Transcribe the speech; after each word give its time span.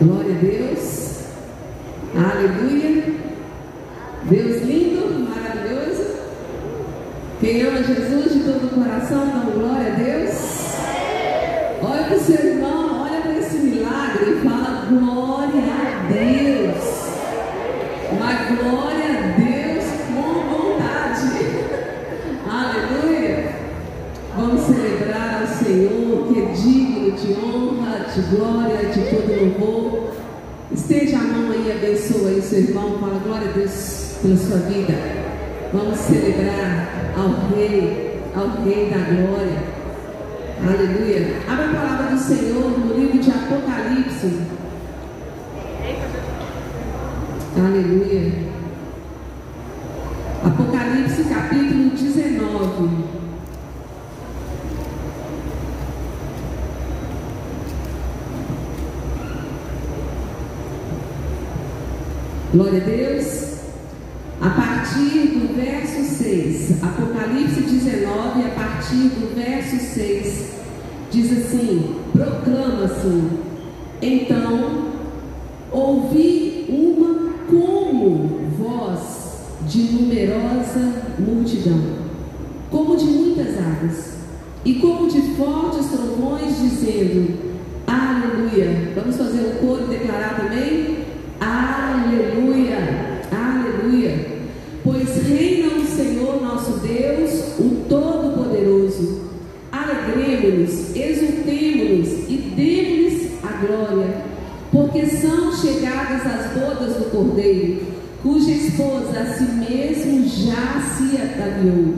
Glória 0.00 0.34
a 0.34 0.38
Deus. 0.38 1.24
Aleluia. 2.16 3.04
Deus 4.24 4.62
lindo, 4.62 5.28
maravilhoso. 5.28 6.16
Quem 7.40 7.62
ama 7.62 7.82
Jesus 7.82 8.32
de 8.32 8.40
todo 8.40 8.66
o 8.66 8.68
coração, 8.70 9.26
dá 9.26 9.50
glória 9.50 9.92
a 9.92 9.96
Deus. 9.96 10.54
Olha 11.82 12.04
para 12.04 12.16
o 12.16 12.20
seu 12.20 12.46
irmão, 12.46 13.02
olha 13.02 13.20
para 13.20 13.38
esse 13.38 13.56
milagre 13.58 14.32
e 14.32 14.48
fala 14.48 14.86
glória 14.88 15.62
a 15.62 16.08
Deus. 16.10 16.84
Uma 18.12 18.32
glória 18.54 19.04
a 19.10 19.22
Deus 19.38 19.84
com 20.08 20.32
vontade. 20.48 21.28
Aleluia. 22.48 23.52
Vamos 24.36 24.62
celebrar 24.62 25.42
ao 25.42 25.46
Senhor 25.46 26.26
que 26.28 26.40
é 26.40 26.44
digno 26.46 27.12
de 27.12 27.32
honra, 27.34 28.06
de 28.14 28.22
glória, 28.34 28.88
de 28.88 29.00
todo 29.10 29.40
louvor. 29.40 30.14
Esteja 30.72 31.18
a 31.18 31.22
mão 31.22 31.52
aí, 31.52 31.70
abençoa 31.84 32.30
aí 32.30 32.40
seu 32.40 32.60
irmão, 32.60 32.98
fala 32.98 33.20
glória 33.22 33.48
a 33.48 33.52
Deus 33.52 34.16
pela 34.22 34.36
sua 34.36 34.56
vida. 34.58 34.94
Vamos 35.72 35.98
celebrar 35.98 37.12
ao 37.16 37.54
Rei, 37.54 38.20
ao 38.34 38.64
Rei 38.64 38.90
da 38.90 38.96
Glória. 38.96 39.74
Aleluia. 40.66 41.36
Abra 41.46 41.64
a 41.66 41.74
palavra 41.74 42.16
do 42.16 42.20
Senhor 42.20 42.78
no 42.78 42.94
livro 42.94 43.18
de 43.18 43.30
Apocalipse. 43.30 44.40
Aleluia. 47.58 48.32
Apocalipse 50.42 51.24
capítulo 51.24 51.90
19. 51.90 53.14
Glória 62.54 62.80
a 62.80 62.84
Deus. 62.84 63.54
A 64.40 64.48
partir 64.48 65.26
do 65.26 65.56
verso 65.56 66.04
6, 66.04 66.84
Apocalipse 66.84 67.62
19, 67.62 68.42
a 68.42 68.50
partir 68.54 69.08
do 69.08 69.34
verso 69.34 69.76
6, 69.76 70.50
diz 71.10 71.32
assim: 71.32 71.96
proclama-se. 72.12 73.24
Então, 74.00 74.84
ouvi 75.72 76.66
uma 76.68 77.32
como 77.50 78.38
voz 78.56 79.00
de 79.68 79.82
numerosa 79.92 81.02
multidão, 81.18 81.80
como 82.70 82.96
de 82.96 83.04
muitas 83.04 83.58
águas, 83.58 84.14
e 84.64 84.74
como 84.74 85.08
de 85.08 85.22
fortes 85.34 85.86
trovões, 85.86 86.56
dizendo: 86.60 87.36
Aleluia. 87.84 88.92
Vamos 88.94 89.16
fazer 89.16 89.40
o 89.40 89.66
coro 89.66 89.86
e 89.88 89.98
declarar 89.98 90.36
também? 90.36 91.04
Aleluia, 91.40 93.20
aleluia. 93.30 94.26
Pois 94.82 95.26
reina 95.26 95.74
o 95.74 95.84
Senhor 95.84 96.40
nosso 96.40 96.78
Deus, 96.78 97.58
o 97.58 97.84
Todo-Poderoso. 97.88 99.24
Alegremos-nos, 99.72 100.94
exultemos-nos 100.96 102.30
e 102.30 102.36
demos-lhes 102.56 103.30
a 103.42 103.66
glória, 103.66 104.22
porque 104.70 105.06
são 105.06 105.52
chegadas 105.52 106.24
as 106.26 106.52
bodas 106.52 106.96
do 106.96 107.10
Cordeiro, 107.10 107.82
cuja 108.22 108.50
esposa 108.50 109.20
a 109.20 109.26
si 109.34 109.44
mesmo 109.44 110.26
já 110.26 110.80
se 110.96 111.16
ataviou. 111.16 111.94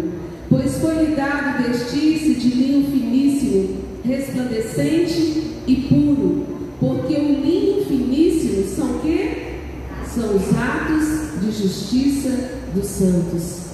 Pois 0.49 0.79
foi-lhe 0.79 1.15
dado 1.15 1.63
vestir-se 1.63 2.35
de 2.35 2.49
linho 2.49 2.91
finíssimo, 2.91 3.77
resplandecente 4.05 5.43
e 5.67 5.77
puro, 5.89 6.47
porque 6.81 7.15
o 7.15 7.41
linho 7.41 7.85
finíssimo 7.85 8.67
são 8.69 8.97
o 8.97 9.01
quê? 9.01 9.43
São 10.15 10.35
os 10.35 10.49
atos 10.57 11.41
de 11.43 11.51
justiça 11.53 12.51
dos 12.75 12.87
santos. 12.87 13.67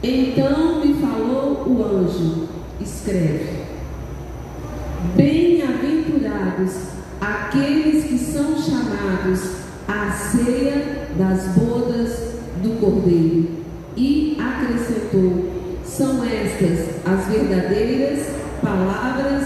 Então 0.00 0.84
me 0.84 0.94
falou 0.94 1.64
o 1.66 1.84
anjo: 1.84 2.48
escreve. 2.80 3.64
Bem-aventurados 5.16 6.72
aqueles 7.20 8.04
que 8.04 8.18
são 8.18 8.56
chamados 8.56 9.40
à 9.88 10.10
ceia 10.12 11.08
das 11.16 11.48
bodas 11.56 12.12
do 12.62 12.78
Cordeiro. 12.80 13.48
E 13.96 14.36
acrescentou: 14.38 15.50
são 15.84 16.22
estas 16.24 16.90
as 17.04 17.26
verdadeiras 17.26 18.26
palavras 18.62 19.44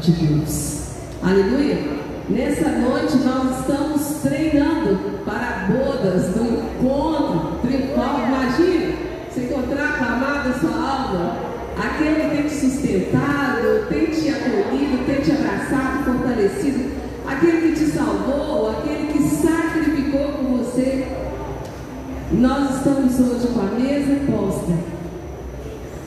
de 0.00 0.10
Deus. 0.12 0.82
Aleluia! 1.22 2.04
Nessa 2.26 2.70
noite 2.70 3.18
nós 3.18 3.60
estamos 3.60 4.22
treinando 4.22 4.98
para 5.26 5.68
bodas 5.68 6.28
do 6.30 6.42
encontro 6.42 7.58
triunfal. 7.60 8.20
Imagina 8.26 8.94
se 9.30 9.40
encontrar 9.40 9.98
com 9.98 10.04
a 10.04 10.06
amada 10.06 10.58
sua 10.58 10.70
alma, 10.70 11.36
aquele 11.94 12.14
que 12.14 12.36
tem 12.36 12.42
te 12.48 12.54
sustentado, 12.54 13.86
tem 13.88 14.06
te 14.06 14.28
acolhido, 14.28 15.06
tem 15.06 15.20
te 15.20 15.30
abraçado, 15.30 16.04
fortalecido, 16.04 16.90
aquele 17.26 17.68
que 17.68 17.84
te 17.84 17.90
salvou, 17.92 18.70
aquele 18.70 19.12
que 19.12 19.22
sacrificou 19.22 20.32
por 20.32 20.58
você. 20.58 21.06
Nós 22.32 22.76
estamos 22.76 23.20
hoje 23.20 23.46
com 23.48 23.60
a 23.60 23.78
mesa 23.78 24.16
posta, 24.30 24.72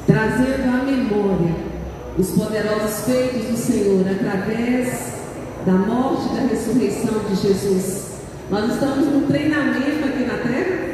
trazendo 0.05 0.75
à 0.75 0.83
memória 0.83 1.55
os 2.17 2.31
poderosos 2.31 3.05
feitos 3.05 3.47
do 3.47 3.57
Senhor 3.57 4.05
através 4.09 5.13
da 5.65 5.73
morte 5.73 6.27
e 6.31 6.35
da 6.35 6.47
ressurreição 6.47 7.19
de 7.29 7.35
Jesus. 7.35 8.07
Nós 8.49 8.73
estamos 8.73 9.07
no 9.07 9.27
treinamento 9.27 10.05
aqui 10.05 10.23
na 10.25 10.37
terra. 10.37 10.87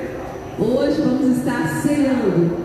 Hoje 0.59 1.01
vamos 1.01 1.37
estar 1.37 1.81
ceando 1.81 2.62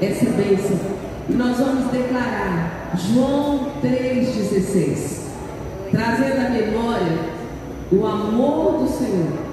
essa 0.00 0.26
bênção. 0.26 0.78
E 1.28 1.32
nós 1.32 1.58
vamos 1.58 1.90
declarar 1.90 2.94
João 2.96 3.72
3,16, 3.82 5.22
trazendo 5.90 6.46
à 6.46 6.50
memória 6.50 7.18
o 7.90 8.06
amor 8.06 8.82
do 8.82 8.88
Senhor. 8.88 9.44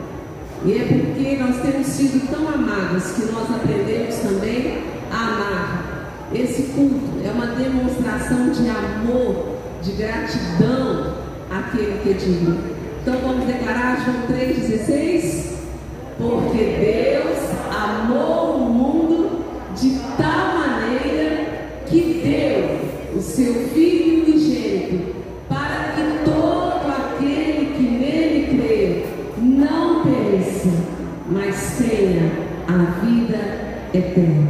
E 0.64 0.74
é 0.74 0.86
porque 0.86 1.38
nós 1.38 1.62
temos 1.62 1.88
sido 1.88 2.30
tão 2.30 2.48
amadas 2.48 3.12
que 3.14 3.32
nós 3.32 3.50
aprendemos 3.50 4.16
também 4.18 4.84
a 5.12 5.28
amar. 5.28 5.92
Esse 6.34 6.64
culto 6.74 7.20
é 7.26 7.32
uma 7.32 7.48
demonstração 7.48 8.50
de 8.50 8.70
amor, 8.70 9.58
de 9.82 9.92
gratidão 9.94 11.16
àquele 11.50 12.00
que 12.04 12.10
é 12.10 12.14
digno. 12.14 12.58
Então 13.02 13.16
vamos 13.22 13.46
declarar 13.46 14.04
João 14.06 14.28
3,16? 14.28 15.52
Porque 16.18 16.64
Deus 16.64 17.38
amou 17.76 18.68
o 18.68 18.71
Gracias. 34.14 34.41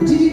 Thank 0.00 0.20
you. 0.20 0.27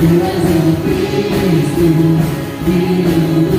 Because 0.00 0.22
I 0.22 0.76
praise 0.84 1.78
you, 1.78 1.92
you 2.72 3.57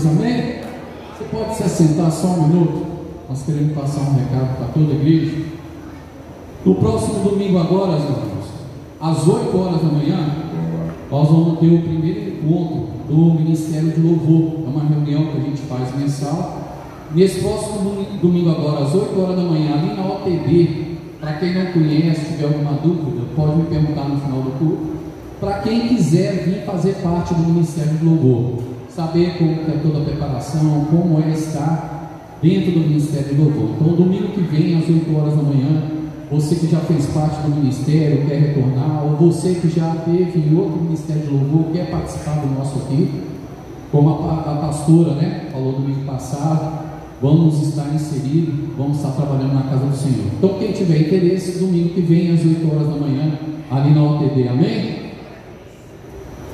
Deus, 0.00 0.06
amém? 0.06 0.54
Você 1.18 1.24
pode 1.30 1.56
se 1.56 1.62
assentar 1.62 2.10
só 2.10 2.28
um 2.28 2.48
minuto? 2.48 2.86
Nós 3.28 3.42
queremos 3.42 3.72
passar 3.74 4.00
um 4.00 4.14
recado 4.14 4.56
para 4.56 4.66
toda 4.68 4.92
a 4.92 4.96
igreja. 4.96 5.44
No 6.64 6.74
próximo 6.76 7.30
domingo 7.30 7.58
agora, 7.58 7.98
irmãos, 7.98 8.46
às 9.00 9.28
8 9.28 9.56
horas 9.56 9.82
da 9.82 9.88
manhã, 9.88 10.36
nós 11.10 11.28
vamos 11.28 11.58
ter 11.58 11.66
o 11.66 11.82
primeiro 11.82 12.20
encontro 12.20 12.88
do 13.08 13.40
Ministério 13.40 13.90
de 13.90 14.00
Louvor. 14.00 14.64
É 14.66 14.70
uma 14.70 14.84
reunião 14.84 15.26
que 15.26 15.38
a 15.38 15.40
gente 15.40 15.60
faz 15.62 15.94
mensal. 15.96 16.58
Nesse 17.14 17.40
próximo 17.40 18.06
domingo 18.22 18.50
agora, 18.50 18.84
às 18.84 18.94
8 18.94 19.20
horas 19.20 19.36
da 19.36 19.42
manhã, 19.42 19.74
ali 19.74 19.94
na 19.94 20.06
OTB, 20.06 20.96
para 21.20 21.34
quem 21.34 21.54
não 21.54 21.72
conhece, 21.72 22.32
tiver 22.32 22.44
alguma 22.44 22.72
dúvida, 22.72 23.22
pode 23.36 23.56
me 23.56 23.64
perguntar 23.64 24.08
no 24.08 24.20
final 24.20 24.40
do 24.42 24.58
culto. 24.58 25.00
Para 25.40 25.58
quem 25.60 25.88
quiser 25.88 26.44
vir 26.44 26.64
fazer 26.64 26.94
parte 27.02 27.34
do 27.34 27.42
Ministério 27.42 27.96
de 27.96 28.04
Louvor, 28.04 28.70
saber 29.00 29.38
como 29.38 29.52
é 29.52 29.78
toda 29.82 29.98
a 29.98 30.04
preparação, 30.04 30.86
como 30.90 31.22
é 31.22 31.30
estar 31.30 32.36
dentro 32.42 32.72
do 32.72 32.80
Ministério 32.80 33.34
de 33.34 33.40
Louvor. 33.40 33.76
Então, 33.80 33.94
domingo 33.94 34.28
que 34.28 34.42
vem, 34.42 34.76
às 34.76 34.88
8 34.88 35.16
horas 35.16 35.36
da 35.36 35.42
manhã, 35.42 35.82
você 36.30 36.54
que 36.54 36.66
já 36.70 36.78
fez 36.80 37.06
parte 37.06 37.42
do 37.42 37.56
ministério, 37.56 38.26
quer 38.26 38.38
retornar, 38.38 39.04
ou 39.04 39.16
você 39.16 39.54
que 39.54 39.68
já 39.68 39.96
teve 40.04 40.38
em 40.38 40.56
outro 40.56 40.82
ministério 40.82 41.22
de 41.22 41.30
louvor, 41.30 41.72
quer 41.72 41.90
participar 41.90 42.36
do 42.36 42.54
nosso 42.54 42.78
aqui, 42.78 43.10
como 43.90 44.10
a, 44.10 44.34
a 44.34 44.54
pastora 44.66 45.14
né, 45.14 45.48
falou 45.50 45.72
domingo 45.72 46.04
passado, 46.04 46.90
vamos 47.20 47.68
estar 47.68 47.92
inseridos, 47.92 48.54
vamos 48.76 48.98
estar 48.98 49.10
trabalhando 49.10 49.54
na 49.54 49.62
casa 49.62 49.86
do 49.86 49.96
Senhor. 49.96 50.26
Então, 50.38 50.58
quem 50.58 50.72
tiver 50.72 51.00
interesse, 51.00 51.58
domingo 51.58 51.88
que 51.94 52.00
vem, 52.02 52.32
às 52.32 52.44
8 52.44 52.70
horas 52.70 52.86
da 52.86 52.96
manhã, 52.96 53.32
ali 53.70 53.90
na 53.92 54.02
OTD, 54.02 54.46
amém? 54.46 54.99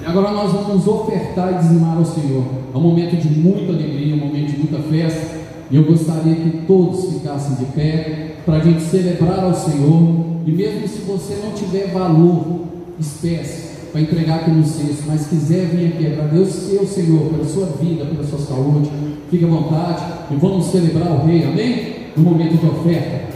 Agora 0.06 0.30
nós 0.30 0.52
vamos 0.52 0.86
ofertar 0.86 1.54
e 1.54 1.58
dizimar 1.58 1.96
ao 1.96 2.04
Senhor. 2.04 2.44
É 2.72 2.78
um 2.78 2.80
momento 2.80 3.16
de 3.16 3.28
muita 3.40 3.72
alegria, 3.72 4.14
um 4.14 4.18
momento 4.18 4.52
de 4.52 4.58
muita 4.58 4.78
festa. 4.88 5.36
E 5.68 5.74
eu 5.74 5.82
gostaria 5.82 6.36
que 6.36 6.58
todos 6.64 7.12
ficassem 7.12 7.56
de 7.56 7.64
pé 7.72 8.36
para 8.46 8.58
a 8.58 8.60
gente 8.60 8.82
celebrar 8.82 9.42
ao 9.42 9.52
Senhor. 9.52 10.26
E 10.46 10.52
mesmo 10.52 10.86
se 10.86 11.00
você 11.00 11.40
não 11.44 11.50
tiver 11.54 11.90
valor, 11.92 12.66
espécie, 13.00 13.90
para 13.90 14.00
entregar 14.00 14.36
aqui 14.36 14.52
no 14.52 14.64
cesto, 14.64 15.02
mas 15.08 15.26
quiser 15.26 15.66
vir 15.70 15.88
aqui 15.88 16.06
agradecer 16.06 16.78
ao 16.78 16.86
Senhor 16.86 17.22
pela 17.28 17.44
sua 17.44 17.66
vida, 17.66 18.04
pela 18.04 18.22
sua 18.22 18.38
saúde, 18.38 18.88
fique 19.28 19.44
à 19.44 19.48
vontade 19.48 20.04
e 20.30 20.36
vamos 20.36 20.66
celebrar 20.66 21.10
o 21.10 21.26
Rei, 21.26 21.42
amém? 21.42 21.94
No 22.16 22.22
momento 22.22 22.60
de 22.60 22.66
oferta. 22.66 23.35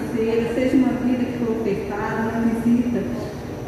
Financeira, 0.00 0.54
seja 0.54 0.76
uma 0.76 0.92
vida 1.04 1.24
que 1.24 1.44
foi 1.44 1.56
ofertada, 1.56 2.30
uma 2.30 2.40
visita. 2.54 3.02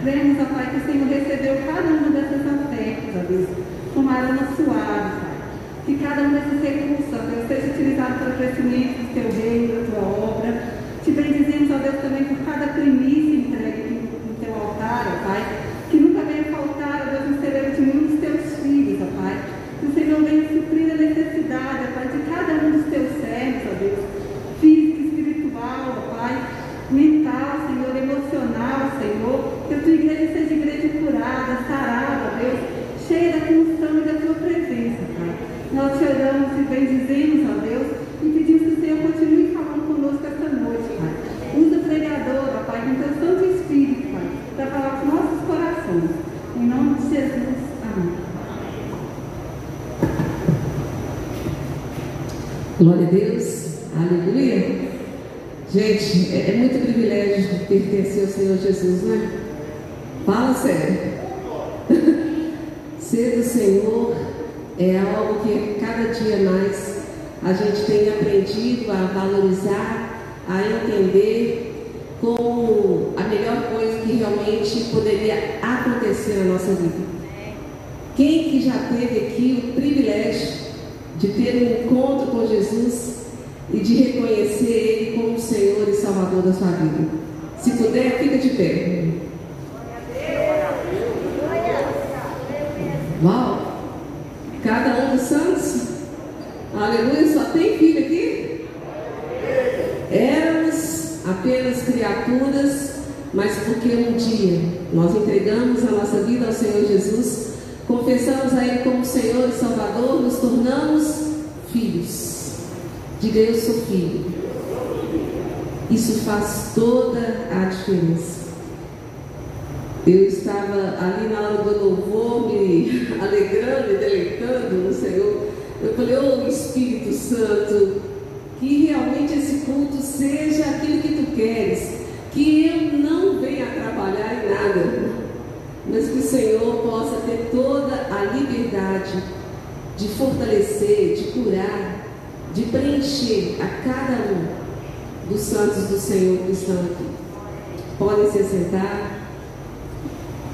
Cremos, 0.02 0.38
ó 0.40 0.54
Pai, 0.54 0.70
que 0.70 0.76
o 0.76 0.92
Senhor 0.92 1.08
recebeu 1.08 1.56
cada 1.66 1.88
uma 1.88 2.10
dessas 2.10 2.40
ofertas, 2.40 3.14
ó 3.16 3.24
Deus, 3.28 3.48
com 3.94 4.08
aroma 4.08 4.48
suave, 4.56 5.10
Pai. 5.20 5.32
Que 5.86 5.94
cada 5.98 6.22
um 6.22 6.32
desses 6.32 6.62
recursos, 6.62 7.14
ó 7.14 7.18
Deus, 7.18 7.48
seja 7.48 7.72
utilizado 7.72 8.14
para 8.18 8.30
o 8.30 8.36
crescimento 8.36 8.98
do 8.98 9.14
teu 9.14 9.42
reino, 9.42 9.74
da 9.74 9.90
tua 9.90 10.08
obra. 10.08 10.21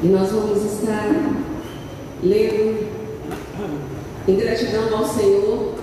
E 0.00 0.06
nós 0.06 0.30
vamos 0.30 0.64
estar 0.64 1.08
lendo 2.22 2.86
em 4.28 4.36
gratidão 4.36 4.96
ao 4.96 5.04
Senhor 5.04 5.74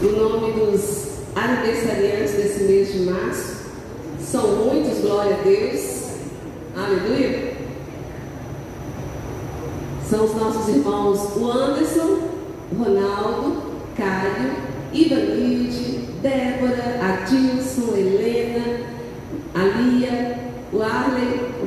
o 0.00 0.06
nome 0.06 0.52
dos 0.52 1.08
aniversariantes 1.36 2.32
desse 2.32 2.64
mês 2.64 2.92
de 2.94 3.00
março. 3.00 3.58
São 4.20 4.46
muitos, 4.56 5.00
glória 5.00 5.36
a 5.36 5.42
Deus. 5.42 6.12
Aleluia. 6.74 7.54
São 10.08 10.24
os 10.24 10.34
nossos 10.34 10.68
irmãos 10.74 11.36
o 11.36 11.50
Anderson, 11.50 12.20
Ronaldo, 12.78 13.62
Caio, 13.94 14.54
Ivanilde, 14.94 16.08
Débora, 16.22 17.00
Adilson, 17.02 17.57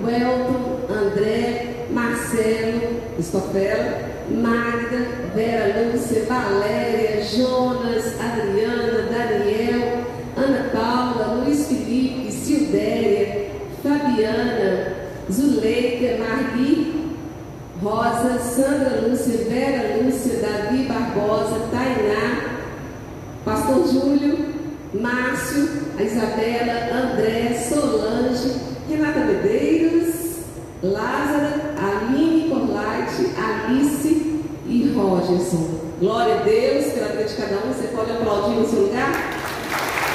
o 0.04 0.10
Elton, 0.10 0.80
André, 0.90 1.86
Marcelo, 1.92 3.02
Estofela, 3.20 4.12
Magda, 4.30 5.32
Vera 5.36 5.92
Lúcia, 5.92 6.26
Valéria, 6.28 7.22
Jonas, 7.22 8.16
Adriana, 8.20 9.10
Daniel, 9.12 10.06
Ana 10.36 10.70
Paula, 10.72 11.36
Luiz 11.36 11.68
Felipe, 11.68 12.32
Silvéria, 12.32 13.52
Fabiana, 13.84 14.96
Zuleika, 15.30 16.18
Margui, 16.18 17.16
Rosa, 17.82 18.40
Sandra 18.40 19.02
Lúcia, 19.02 19.46
Vera 19.50 19.98
Lúcia, 19.98 20.40
Davi 20.40 20.88
Barbosa, 20.88 21.68
Tainá, 21.72 22.60
Pastor 23.44 23.88
Júlio, 23.88 24.38
Márcio, 24.94 25.68
Isabela, 26.00 26.90
André, 26.92 27.58
Solange, 27.68 28.72
Renata 28.90 29.20
Medeiros, 29.20 29.81
Lázara, 30.84 31.76
Aline 31.78 32.50
Corlate, 32.50 33.32
Alice 33.38 34.42
e 34.66 34.94
Rogerson. 34.96 35.80
Glória 36.00 36.40
a 36.40 36.44
Deus 36.44 36.94
pela 36.94 37.10
vida 37.10 37.26
de 37.26 37.36
cada 37.36 37.56
um. 37.58 37.72
Você 37.72 37.88
pode 37.96 38.12
aplaudir 38.12 38.56
no 38.56 38.68
seu 38.68 38.82
lugar? 38.82 39.12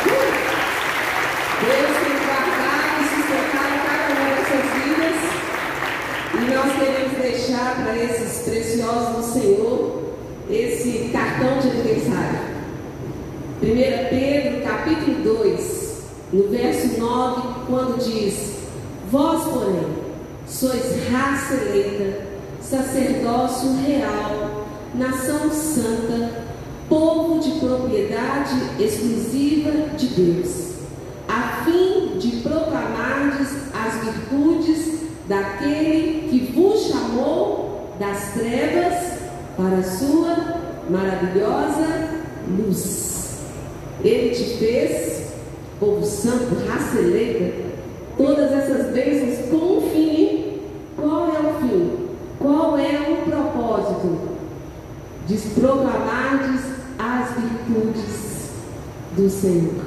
Uh! 0.06 0.46
Deus 1.62 1.96
tem 2.02 2.16
guardado 2.26 3.00
e 3.00 3.04
sustentado 3.14 3.74
cada 3.86 4.06
uma 4.12 4.26
dessas 4.34 4.66
vidas. 4.74 5.18
E 6.34 6.38
nós 6.52 6.70
queremos 6.76 7.16
deixar 7.18 7.76
para 7.76 7.96
esses 7.96 8.42
preciosos 8.42 9.16
do 9.16 9.22
Senhor 9.32 10.02
esse 10.50 11.10
cartão 11.12 11.58
de 11.60 11.68
aniversário. 11.68 12.40
1 13.62 13.66
Pedro 14.10 14.62
capítulo 14.64 15.22
2, 15.22 16.02
no 16.32 16.48
verso 16.48 17.00
9, 17.00 17.42
quando 17.68 17.98
diz: 17.98 18.56
Vós, 19.10 19.44
porém, 19.44 19.95
sois 20.46 21.10
raça 21.10 21.54
eleita, 21.54 22.26
sacerdócio 22.62 23.76
real, 23.84 24.66
nação 24.94 25.50
santa, 25.50 26.46
povo 26.88 27.40
de 27.40 27.58
propriedade 27.58 28.54
exclusiva 28.78 29.72
de 29.96 30.06
Deus, 30.06 30.74
a 31.28 31.64
fim 31.64 32.18
de 32.18 32.36
proclamardes 32.38 33.48
as 33.74 34.04
virtudes 34.04 35.00
daquele 35.28 36.28
que 36.28 36.52
vos 36.54 36.88
chamou 36.88 37.96
das 37.98 38.32
trevas 38.34 39.18
para 39.56 39.78
a 39.78 39.82
sua 39.82 40.60
maravilhosa 40.88 42.08
luz. 42.48 43.40
Ele 44.04 44.34
te 44.34 44.44
fez, 44.58 45.32
povo 45.80 46.04
santo, 46.04 46.54
raça 46.68 46.98
eleita, 46.98 47.66
todas 48.16 48.52
essas 48.52 48.92
bênçãos 48.92 49.48
com 49.50 49.78
um 49.78 49.90
fim. 49.90 50.60
Qual 50.96 51.28
é 51.28 51.40
o 51.40 51.60
fim? 51.60 51.92
Qual 52.38 52.78
é 52.78 53.12
o 53.12 53.30
propósito? 53.30 54.36
De 55.26 55.36
proclamardes 55.60 56.62
as 56.98 57.30
virtudes 57.34 58.50
do 59.16 59.28
Senhor, 59.28 59.84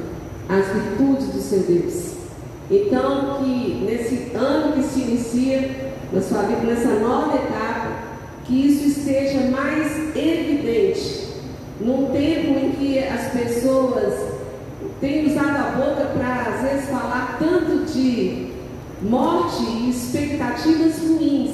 as 0.48 0.68
virtudes 0.68 1.28
do 1.28 1.42
seu 1.42 1.60
Deus. 1.60 2.10
Então, 2.70 3.44
que 3.44 3.84
nesse 3.86 4.36
ano 4.36 4.74
que 4.74 4.84
se 4.84 5.02
inicia, 5.02 5.94
na 6.12 6.22
sua 6.22 6.44
vida, 6.44 6.62
nessa 6.62 7.00
nova 7.00 7.36
etapa, 7.36 7.92
que 8.46 8.68
isso 8.68 9.00
esteja 9.00 9.40
mais 9.50 10.16
evidente. 10.16 11.30
Num 11.80 12.08
tempo 12.12 12.60
em 12.60 12.72
que 12.72 13.00
as 13.00 13.32
pessoas 13.32 14.29
têm 15.00 15.28
usado 15.28 15.58
a 15.58 15.72
boca 15.72 16.06
para, 16.18 16.54
às 16.54 16.62
vezes, 16.62 16.90
falar 16.90 17.38
tanto 17.40 17.86
de 17.92 18.50
morte 19.02 19.64
e 19.64 19.90
expectativas 19.90 21.00
ruins, 21.00 21.52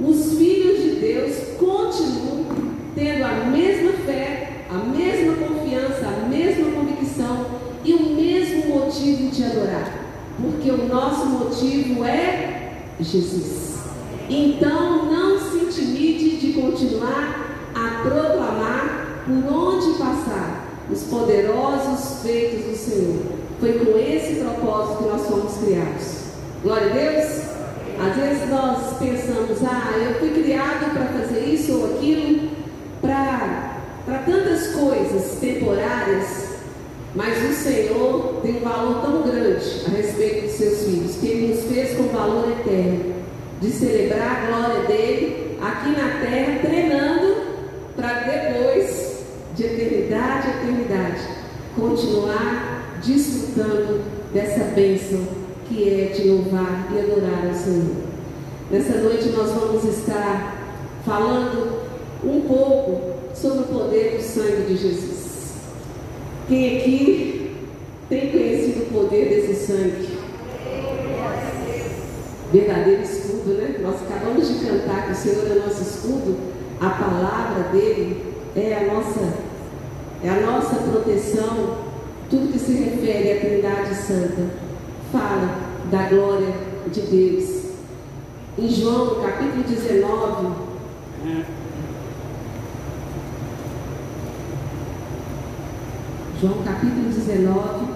os 0.00 0.38
filhos 0.38 0.82
de 0.82 1.00
Deus 1.00 1.36
continuam 1.58 2.46
tendo 2.94 3.24
a 3.24 3.44
mesma 3.50 3.92
fé, 4.04 4.64
a 4.70 4.78
mesma 4.78 5.34
confiança, 5.36 6.06
a 6.06 6.28
mesma 6.28 6.70
convicção 6.70 7.46
e 7.84 7.94
o 7.94 8.10
mesmo 8.14 8.76
motivo 8.76 9.30
de 9.30 9.44
adorar, 9.44 9.92
porque 10.40 10.70
o 10.70 10.88
nosso 10.88 11.26
motivo 11.26 12.04
é 12.04 12.82
Jesus. 13.00 13.78
Então 14.28 15.06
não 15.06 15.38
se 15.38 15.56
intimide 15.58 16.36
de 16.36 16.52
continuar 16.60 17.70
a 17.74 18.02
proclamar 18.02 19.24
por 19.24 19.52
onde 19.52 19.98
passar 19.98 20.57
os 20.90 21.02
poderosos 21.04 22.22
feitos 22.22 22.64
do 22.64 22.76
Senhor. 22.76 23.22
Foi 23.60 23.72
com 23.72 23.98
esse 23.98 24.36
propósito 24.36 24.98
que 24.98 25.08
nós 25.08 25.26
fomos 25.26 25.56
criados. 25.58 26.18
Glória 26.62 26.90
a 26.90 26.94
Deus. 26.94 27.48
Às 28.00 28.14
vezes 28.14 28.48
nós 28.48 28.96
pensamos, 28.98 29.58
ah, 29.64 29.98
eu 29.98 30.20
fui 30.20 30.30
criado 30.42 30.92
para 30.92 31.06
fazer 31.20 31.40
isso 31.40 31.76
ou 31.76 31.96
aquilo, 31.96 32.50
para 33.00 34.18
tantas 34.24 34.68
coisas 34.68 35.38
temporárias, 35.40 36.48
mas 37.14 37.50
o 37.50 37.54
Senhor 37.54 38.40
tem 38.40 38.58
um 38.58 38.60
valor 38.60 39.02
tão 39.02 39.22
grande 39.22 39.82
a 39.86 39.90
respeito 39.90 40.46
dos 40.46 40.52
seus 40.52 40.84
filhos, 40.84 41.16
que 41.16 41.26
Ele 41.26 41.54
nos 41.54 41.64
fez 41.64 41.96
com 41.96 42.04
valor 42.04 42.48
eterno, 42.60 43.14
de 43.60 43.70
celebrar 43.70 44.44
a 44.44 44.46
glória 44.46 44.86
dele 44.86 45.58
aqui 45.60 45.90
na 45.90 46.20
terra, 46.20 46.58
treinando 46.62 47.36
para 47.96 48.12
depois, 48.20 48.87
de 49.58 49.64
eternidade 49.64 50.46
a 50.46 50.62
eternidade, 50.62 51.20
continuar 51.74 53.00
desfrutando 53.04 54.00
dessa 54.32 54.72
bênção 54.72 55.18
que 55.68 56.00
é 56.00 56.04
de 56.06 56.28
louvar 56.28 56.88
e 56.94 56.98
adorar 57.00 57.44
ao 57.48 57.54
Senhor. 57.54 57.96
Nessa 58.70 58.98
noite 58.98 59.30
nós 59.30 59.50
vamos 59.50 59.82
estar 59.84 60.78
falando 61.04 61.88
um 62.22 62.40
pouco 62.42 63.18
sobre 63.34 63.62
o 63.62 63.64
poder 63.64 64.16
do 64.16 64.22
sangue 64.22 64.62
de 64.68 64.76
Jesus. 64.76 65.54
Quem 66.46 66.78
aqui 66.78 67.56
tem 68.08 68.30
conhecido 68.30 68.84
o 68.84 68.92
poder 68.92 69.28
desse 69.28 69.66
sangue? 69.66 70.18
Verdadeiro 72.52 73.02
escudo, 73.02 73.54
né? 73.54 73.76
Nós 73.82 73.96
acabamos 74.02 74.48
de 74.48 74.64
cantar 74.64 75.06
que 75.06 75.12
o 75.12 75.16
Senhor 75.16 75.50
é 75.50 75.54
nosso 75.56 75.82
escudo, 75.82 76.36
a 76.80 76.90
palavra 76.90 77.64
dele 77.72 78.28
é 78.56 78.74
a 78.76 78.94
nossa, 78.94 79.47
é 80.22 80.28
a 80.28 80.40
nossa 80.40 80.76
proteção, 80.76 81.78
tudo 82.28 82.52
que 82.52 82.58
se 82.58 82.72
refere 82.72 83.32
à 83.32 83.40
Trindade 83.40 83.94
Santa 83.94 84.50
fala 85.12 85.58
da 85.90 86.08
glória 86.08 86.52
de 86.92 87.00
Deus. 87.02 87.58
Em 88.58 88.68
João 88.68 89.22
capítulo 89.22 89.62
19, 89.62 90.68
João 96.40 96.62
capítulo 96.64 97.08
19, 97.08 97.86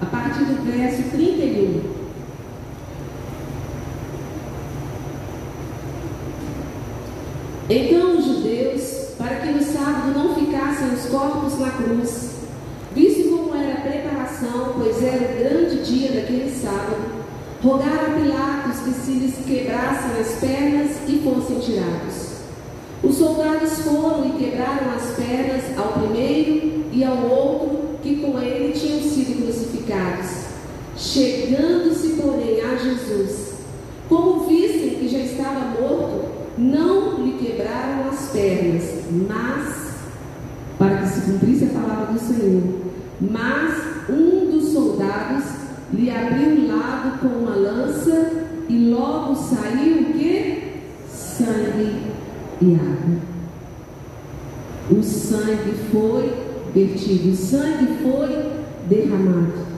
a 0.00 0.06
partir 0.06 0.44
do 0.44 0.64
verso 0.64 1.02
31. 1.10 1.98
Então 7.70 8.18
os 8.18 8.24
judeus, 8.24 8.97
para 9.18 9.34
que 9.36 9.50
no 9.50 9.62
sábado 9.62 10.16
não 10.16 10.34
ficassem 10.34 10.94
os 10.94 11.06
corpos 11.06 11.58
na 11.58 11.70
cruz, 11.70 12.30
visto 12.94 13.28
como 13.30 13.54
era 13.54 13.74
a 13.74 13.80
preparação, 13.80 14.74
pois 14.76 15.02
era 15.02 15.16
o 15.16 15.38
grande 15.38 15.82
dia 15.82 16.12
daquele 16.12 16.50
sábado, 16.50 17.18
rogaram 17.60 18.12
a 18.12 18.20
Pilatos 18.20 18.80
que 18.84 18.92
se 18.92 19.10
lhes 19.10 19.34
quebrassem 19.44 20.20
as 20.20 20.38
pernas 20.38 20.96
e 21.08 21.18
fossem 21.18 21.58
tirados. 21.58 22.28
Os 23.02 23.16
soldados 23.16 23.80
foram 23.80 24.26
e 24.26 24.44
quebraram 24.44 24.92
as 24.94 25.16
pernas 25.16 25.76
ao 25.76 26.00
primeiro 26.00 26.84
e 26.92 27.04
ao 27.04 27.16
outro 27.28 27.98
que 28.02 28.16
com 28.16 28.38
ele 28.38 28.72
tinham 28.72 29.00
sido 29.00 29.42
crucificados. 29.42 30.48
Chegando-se, 30.96 32.20
porém, 32.20 32.60
a 32.60 32.76
Jesus, 32.76 33.54
como 34.08 34.46
vissem 34.46 34.90
que 34.90 35.08
já 35.08 35.18
estava 35.18 35.80
morto, 35.80 36.37
não 36.58 37.24
lhe 37.24 37.38
quebraram 37.38 38.10
as 38.10 38.30
pernas, 38.30 39.04
mas, 39.28 39.94
para 40.76 40.98
que 40.98 41.08
se 41.08 41.20
cumprisse 41.22 41.64
a 41.64 41.80
palavra 41.80 42.12
do 42.12 42.18
Senhor, 42.18 42.62
mas 43.20 43.74
um 44.10 44.50
dos 44.50 44.72
soldados 44.72 45.44
lhe 45.92 46.10
abriu 46.10 46.50
o 46.50 46.76
lado 46.76 47.18
com 47.20 47.28
uma 47.28 47.54
lança 47.54 48.46
e 48.68 48.90
logo 48.90 49.34
saiu 49.34 50.02
o 50.02 50.12
que? 50.12 50.82
Sangue 51.08 52.02
e 52.60 52.74
água. 52.74 53.18
O 54.90 55.02
sangue 55.02 55.74
foi 55.92 56.32
vertido, 56.74 57.30
o 57.30 57.36
sangue 57.36 57.98
foi 58.02 58.52
derramado. 58.88 59.68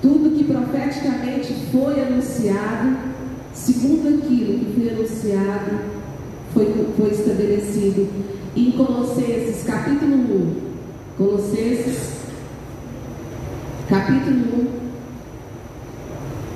Tudo 0.00 0.36
que 0.36 0.44
profeticamente 0.44 1.54
foi 1.70 2.00
anunciado, 2.00 2.96
segundo 3.54 4.08
aquilo 4.08 4.58
que 4.58 4.72
foi 4.74 4.90
anunciado, 4.90 6.02
foi, 6.52 6.86
foi 6.96 7.10
estabelecido. 7.10 8.08
Em 8.54 8.72
Colossenses 8.72 9.64
capítulo 9.64 10.14
1, 10.14 10.54
Colossenses 11.16 12.12
capítulo 13.88 14.68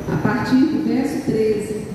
1, 0.09 0.13
a 0.13 0.17
partir 0.19 0.57
do 0.57 0.87
verso 0.87 1.25
13. 1.25 1.87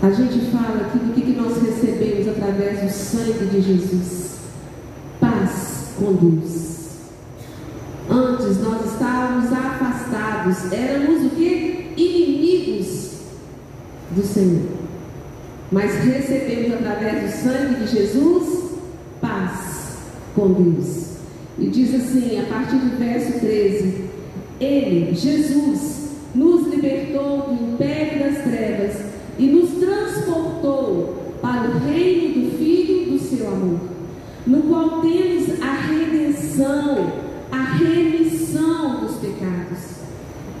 A 0.00 0.10
gente 0.10 0.50
fala 0.52 0.86
aqui 0.86 0.98
do 0.98 1.12
que, 1.12 1.22
que 1.22 1.32
nós 1.32 1.60
recebemos 1.60 2.28
através 2.28 2.80
do 2.80 2.88
sangue 2.88 3.46
de 3.46 3.60
Jesus. 3.60 4.38
Paz 5.20 5.94
com 5.98 6.12
Senhor. 14.38 14.62
Mas 15.72 15.92
recebemos 16.04 16.74
através 16.74 17.22
do 17.22 17.42
sangue 17.42 17.84
de 17.84 17.90
Jesus 17.90 18.70
paz 19.20 19.98
com 20.34 20.52
Deus. 20.52 21.08
E 21.58 21.66
diz 21.66 21.92
assim, 21.92 22.40
a 22.40 22.44
partir 22.44 22.76
do 22.76 22.96
verso 22.96 23.40
13: 23.40 24.04
Ele, 24.60 25.12
Jesus, 25.14 26.10
nos 26.34 26.68
libertou 26.68 27.48
do 27.48 27.72
império 27.72 28.20
das 28.20 28.44
trevas 28.44 28.96
e 29.38 29.46
nos 29.46 29.70
transportou 29.70 31.34
para 31.42 31.68
o 31.68 31.78
reino 31.78 32.50
do 32.50 32.58
Filho 32.58 33.10
do 33.10 33.18
seu 33.18 33.48
amor, 33.48 33.80
no 34.46 34.62
qual 34.62 35.00
temos 35.00 35.60
a 35.60 35.72
redenção, 35.72 37.12
a 37.50 37.62
remissão 37.74 39.00
dos 39.00 39.16
pecados. 39.16 39.98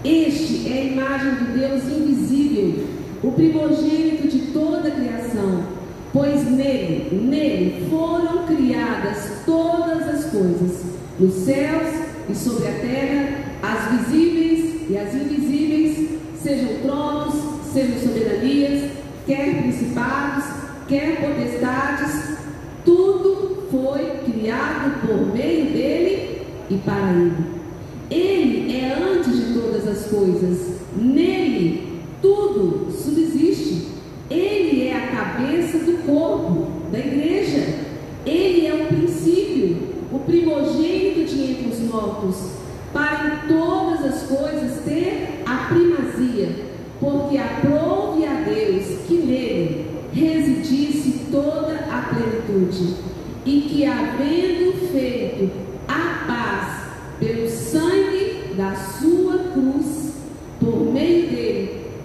Este 0.04 0.68
é 0.68 0.72
a 0.72 0.84
imagem 0.84 1.34
do 1.34 1.58
Deus 1.58 1.84
invisível, 1.84 2.97
o 3.22 3.32
primogênito 3.32 4.28
de 4.28 4.38
toda 4.52 4.88
a 4.88 4.92
criação, 4.92 5.64
pois 6.12 6.44
nele, 6.50 7.08
nele 7.12 7.86
foram 7.90 8.46
criadas 8.46 9.42
todas 9.44 10.08
as 10.08 10.24
coisas, 10.30 10.84
nos 11.18 11.34
céus 11.34 11.88
e 12.28 12.34
sobre 12.34 12.68
a 12.68 12.72
terra, 12.72 13.38
as 13.62 13.98
visíveis 13.98 14.88
e 14.88 14.96
as 14.96 15.14
invisíveis, 15.14 16.10
sejam 16.40 16.80
tronos, 16.82 17.34
sejam 17.72 17.98
soberanias, 17.98 18.90
quer 19.26 19.62
principados, 19.62 20.44
quer 20.86 21.20
potestades, 21.20 22.38
tudo 22.84 23.66
foi 23.70 24.32
criado 24.32 25.06
por 25.06 25.34
meio 25.34 25.72
dele 25.72 26.42
e 26.70 26.76
para 26.78 27.12
ele. 27.12 27.58
Ele 28.10 28.76
é 28.76 28.94
antes 28.94 29.36
de 29.36 29.54
todas 29.54 29.86
as 29.86 30.06
coisas, 30.06 30.78
nele 30.96 31.87
tudo 32.58 32.90
subsiste. 32.90 33.86
Ele 34.28 34.88
é 34.88 34.96
a 34.96 35.06
cabeça 35.06 35.78
do 35.78 36.04
corpo, 36.04 36.66
da 36.90 36.98
igreja. 36.98 37.86
Ele 38.26 38.66
é 38.66 38.74
o 38.74 38.86
princípio, 38.86 39.76
o 40.12 40.18
primogênito 40.18 41.24
de 41.24 41.52
entre 41.52 41.68
os 41.68 41.78
mortos, 41.80 42.36
para 42.92 43.44
em 43.44 43.48
todas 43.48 44.04
as 44.04 44.22
coisas 44.24 44.84
ter 44.84 45.42
a 45.46 45.68
primazia 45.68 46.68
porque 47.00 47.38
aprove 47.38 48.26
a 48.26 48.40
Deus 48.40 48.84
que 49.06 49.14
nele 49.14 49.86
residisse 50.12 51.26
toda 51.30 51.74
a 51.74 52.12
plenitude, 52.12 52.96
e 53.46 53.60
que, 53.60 53.84
havendo 53.84 54.90
feito 54.90 55.48
a 55.86 56.24
paz 56.26 56.90
pelo 57.20 57.48
sangue 57.48 58.54
da 58.56 58.74
sua 58.74 59.38
cruz, 59.52 60.14
por 60.58 60.88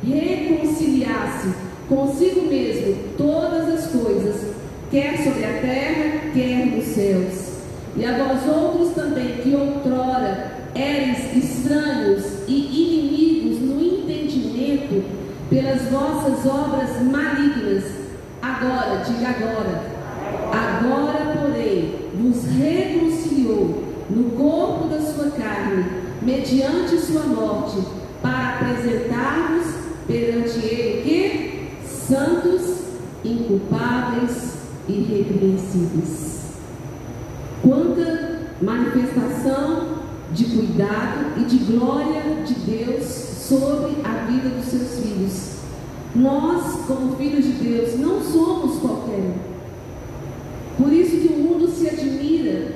reconciliasse 0.03 1.49
consigo 1.87 2.41
mesmo 2.47 2.95
todas 3.17 3.67
as 3.69 3.87
coisas, 3.87 4.53
quer 4.91 5.17
sobre 5.17 5.45
a 5.45 5.59
terra, 5.59 6.31
quer 6.33 6.65
nos 6.65 6.85
céus. 6.85 7.53
E 7.95 8.05
a 8.05 8.17
vós 8.17 8.47
outros 8.47 8.95
também, 8.95 9.37
que 9.37 9.55
outrora 9.55 10.51
eres 10.73 11.35
estranhos 11.35 12.25
e 12.47 12.55
inimigos 12.55 13.61
no 13.61 13.79
entendimento 13.79 15.03
pelas 15.47 15.83
vossas 15.83 16.43
obras 16.45 17.01
malignas, 17.03 17.83
agora, 18.41 19.03
diga 19.05 19.29
agora, 19.29 19.83
agora, 20.51 21.37
porém, 21.39 22.09
vos 22.15 22.45
reconciliou 22.45 23.83
no 24.09 24.31
corpo 24.31 24.87
da 24.87 24.99
sua 24.99 25.29
carne, 25.29 25.85
mediante 26.23 26.97
sua 26.97 27.23
morte, 27.23 27.77
para 28.23 28.55
apresentar-vos 28.55 29.65
perante 30.07 30.65
ele 30.65 31.01
que 31.03 31.87
santos, 31.87 32.85
inculpáveis 33.23 34.53
e 34.87 34.93
irrepreensíveis. 34.93 36.32
Manifestação 38.63 39.97
de 40.31 40.45
cuidado 40.45 41.37
e 41.37 41.43
de 41.43 41.57
glória 41.57 42.43
de 42.45 42.53
Deus 42.53 43.03
sobre 43.03 43.97
a 44.05 44.25
vida 44.25 44.49
dos 44.49 44.65
seus 44.65 45.03
filhos. 45.03 45.53
Nós, 46.15 46.85
como 46.87 47.15
filhos 47.17 47.43
de 47.43 47.51
Deus, 47.51 47.99
não 47.99 48.21
somos 48.21 48.79
qualquer. 48.79 49.35
Por 50.77 50.93
isso 50.93 51.17
que 51.17 51.33
o 51.33 51.37
mundo 51.39 51.67
se 51.67 51.89
admira 51.89 52.75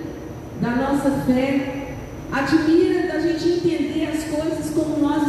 da 0.62 0.72
nossa 0.72 1.10
fé, 1.26 1.96
admira 2.34 3.08
da 3.08 3.20
gente 3.20 3.48
entender 3.48 4.10
as 4.10 4.24
coisas 4.26 4.70
como 4.76 4.98
nós 4.98 5.27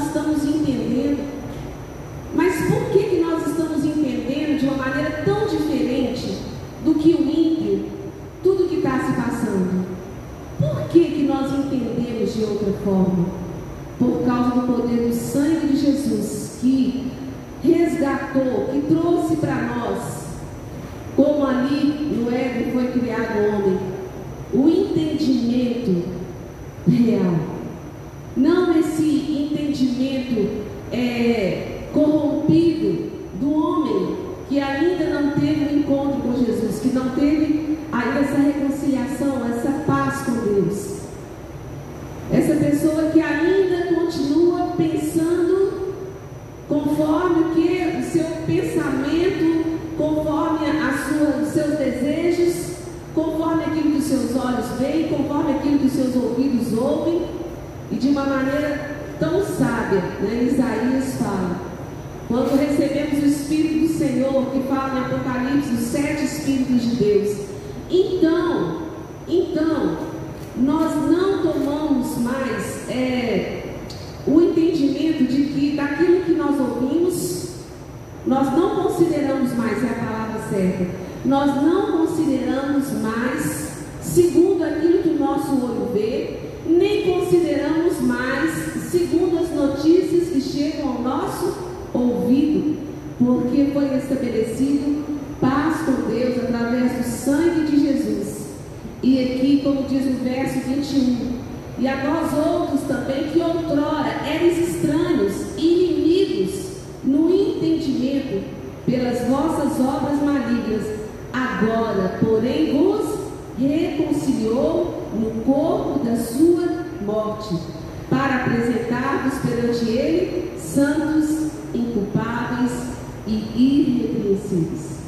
e 123.28 123.52
irrepreensíveis. 123.56 124.98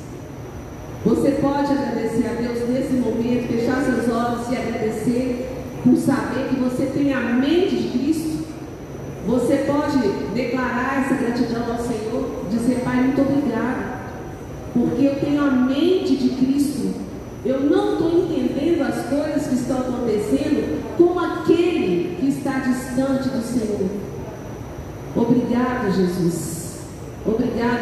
Você 1.05 1.31
pode 1.41 1.73
agradecer 1.73 2.29
a 2.29 2.35
Deus 2.35 2.69
nesse 2.69 2.93
momento, 2.93 3.49
fechar 3.49 3.83
seus 3.83 4.15
olhos 4.15 4.51
e 4.51 4.57
agradecer 4.57 5.49
por 5.83 5.97
saber 5.97 6.49
que 6.51 6.61
você 6.61 6.87
tem 6.87 7.15
a 7.15 7.21
mente 7.21 7.77
de 7.77 7.99
Cristo. 7.99 8.45
Você 9.27 9.65
pode 9.67 9.99
declarar 10.35 11.05
essa 11.05 11.15
gratidão 11.15 11.73
ao 11.73 11.79
Senhor, 11.79 12.45
dizer, 12.51 12.83
Pai, 12.85 12.97
muito 12.97 13.23
obrigado, 13.23 14.01
porque 14.75 15.05
eu 15.05 15.21
tenho 15.21 15.43
a 15.43 15.51
mente 15.51 16.17
de 16.17 16.29
Cristo. 16.31 16.95
Eu 17.45 17.61
não 17.61 17.95
estou 17.95 18.11
entendendo 18.11 18.83
as 18.83 19.07
coisas 19.07 19.47
que 19.47 19.55
estão 19.55 19.79
acontecendo 19.79 20.83
como 20.99 21.19
aquele 21.19 22.17
que 22.21 22.29
está 22.29 22.59
distante 22.59 23.31
do 23.31 23.43
Senhor. 23.43 23.89
Obrigado, 25.17 25.91
Jesus. 25.93 26.50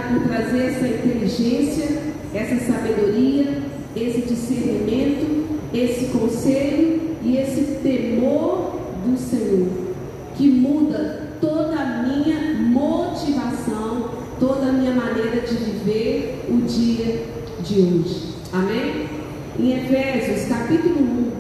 Por 0.09 0.27
trazer 0.27 0.67
essa 0.67 0.89
inteligência, 0.89 1.99
essa 2.35 2.73
sabedoria, 2.73 3.63
esse 3.95 4.23
discernimento, 4.23 5.61
esse 5.73 6.07
conselho 6.07 7.17
e 7.23 7.37
esse 7.37 7.79
temor 7.83 8.81
do 9.05 9.17
Senhor, 9.19 9.69
que 10.37 10.49
muda 10.49 11.29
toda 11.41 11.79
a 11.79 12.03
minha 12.03 12.55
motivação, 12.71 14.11
toda 14.41 14.69
a 14.69 14.73
minha 14.73 14.93
maneira 14.93 15.41
de 15.41 15.55
viver 15.55 16.47
o 16.49 16.57
dia 16.63 17.27
de 17.61 17.81
hoje. 17.81 18.35
Amém? 18.53 19.07
Em 19.59 19.73
Efésios 19.73 20.49
capítulo 20.49 21.01
1. 21.01 21.33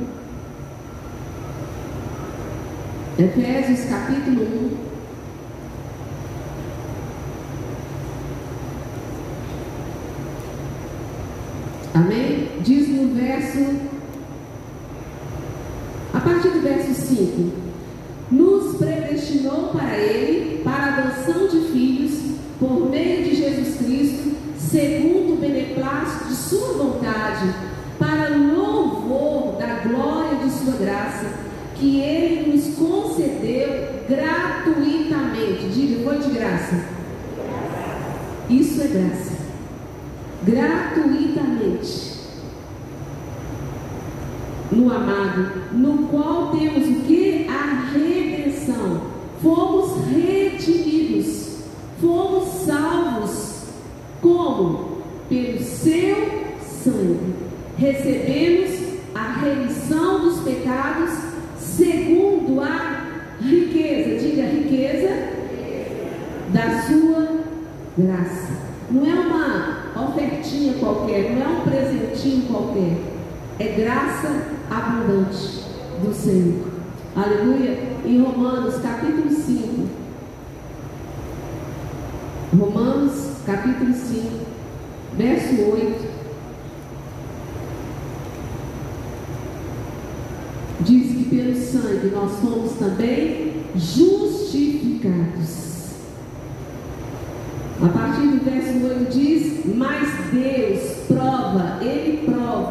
Efésios 3.18 3.88
capítulo 3.88 4.42
1. 4.42 4.67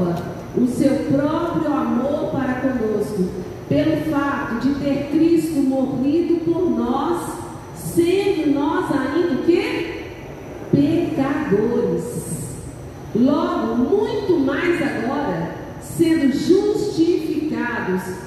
prova 0.07 0.37
o 0.55 0.67
seu 0.67 0.95
próprio 1.11 1.67
amor 1.67 2.31
para 2.31 2.61
conosco, 2.61 3.29
pelo 3.67 3.97
fato 4.11 4.59
de 4.61 4.75
ter 4.75 5.09
Cristo 5.11 5.59
morrido 5.59 6.37
por 6.45 6.69
nós, 6.71 7.33
sendo 7.75 8.53
nós 8.53 8.85
ainda 8.91 9.43
que 9.43 10.07
pecadores. 10.71 12.27
Logo, 13.15 13.75
muito 13.75 14.39
mais 14.39 14.81
agora, 14.81 15.55
sendo 15.81 16.31
justificados 16.33 18.26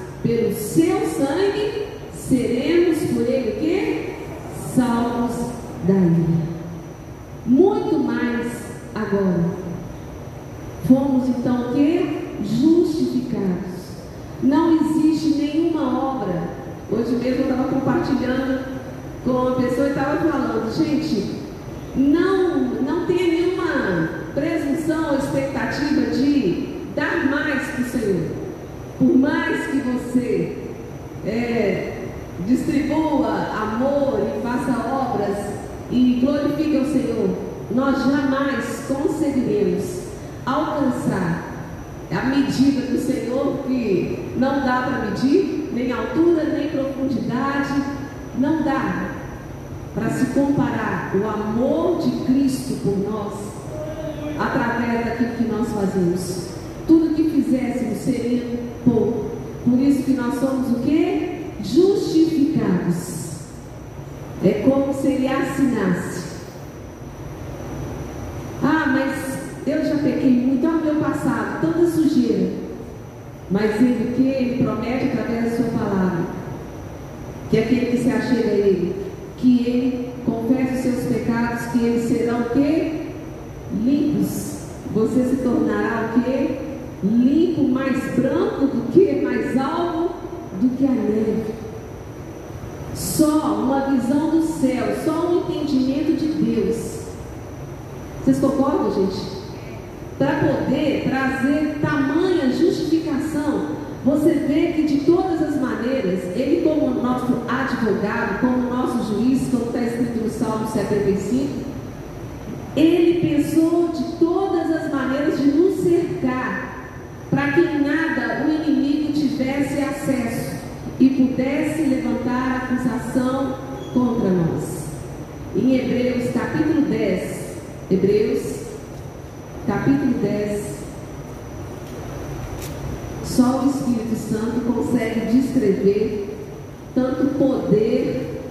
tanto 136.94 137.26
poder, 137.38 138.42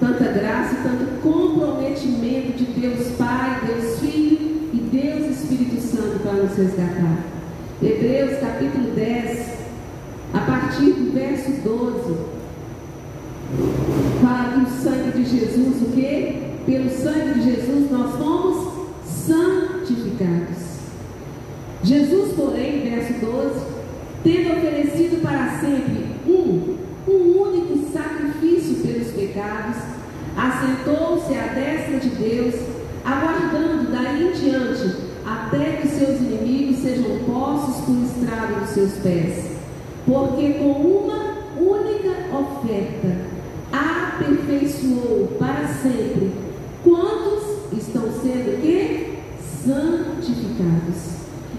tanta 0.00 0.24
graça, 0.24 0.76
tanto 0.82 1.20
comprometimento 1.20 2.52
de 2.52 2.64
Deus 2.80 3.08
Pai, 3.16 3.60
Deus 3.66 3.98
Filho 4.00 4.70
e 4.72 4.78
Deus 4.92 5.38
Espírito 5.38 5.80
Santo 5.80 6.20
para 6.22 6.34
nos 6.34 6.56
resgatar. 6.56 7.24
Hebreus 7.82 8.38
capítulo 8.38 8.94
10, 8.94 9.48
a 10.32 10.38
partir 10.40 10.92
do 10.92 11.12
verso 11.12 11.50
12, 11.62 12.16
fala 14.22 14.52
que 14.54 14.60
o 14.60 14.82
sangue 14.82 15.18
de 15.18 15.24
Jesus, 15.24 15.82
o 15.82 15.92
que? 15.92 16.54
Pelo 16.66 16.90
sangue 16.90 17.40
de 17.40 17.42
Jesus 17.42 17.90
nós 17.90 18.16
fomos 18.16 18.74
santificados. 19.04 20.64
Jesus, 21.82 22.32
porém, 22.34 22.90
verso 22.90 23.12
12, 23.20 23.60
tendo 24.22 24.56
oferecido 24.56 25.20
para 25.22 25.60
sempre 25.60 25.93
seus 38.74 38.94
pés, 38.94 39.52
porque 40.04 40.54
com 40.54 40.72
uma 40.72 41.38
única 41.56 42.10
oferta 42.36 43.16
aperfeiçoou 43.72 45.28
para 45.38 45.68
sempre. 45.68 46.32
Quantos 46.82 47.72
estão 47.72 48.02
sendo 48.20 48.60
que 48.60 49.14
santificados. 49.64 51.14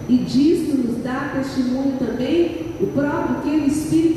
E 0.07 0.17
disto 0.17 0.77
nos 0.77 1.01
dá 1.01 1.31
testemunho 1.35 1.97
também 1.97 2.75
o 2.79 2.87
próprio 2.87 3.41
que 3.41 3.49
o 3.49 3.67
Espírito 3.67 4.14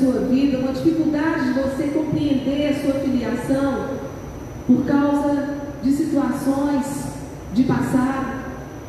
sua 0.00 0.20
vida, 0.22 0.58
uma 0.58 0.72
dificuldade 0.72 1.52
de 1.52 1.60
você 1.60 1.82
compreender 1.88 2.70
a 2.70 2.80
sua 2.80 3.00
filiação 3.00 3.90
por 4.66 4.84
causa 4.86 5.48
de 5.82 5.92
situações 5.92 6.86
de 7.52 7.64
passado. 7.64 8.40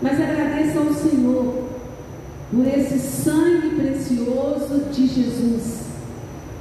Mas 0.02 0.20
agradeça 0.20 0.80
ao 0.80 0.94
Senhor 0.94 1.70
por 2.50 2.68
esse 2.68 2.98
sangue 2.98 3.76
precioso 3.76 4.86
de 4.92 5.08
Jesus 5.08 5.82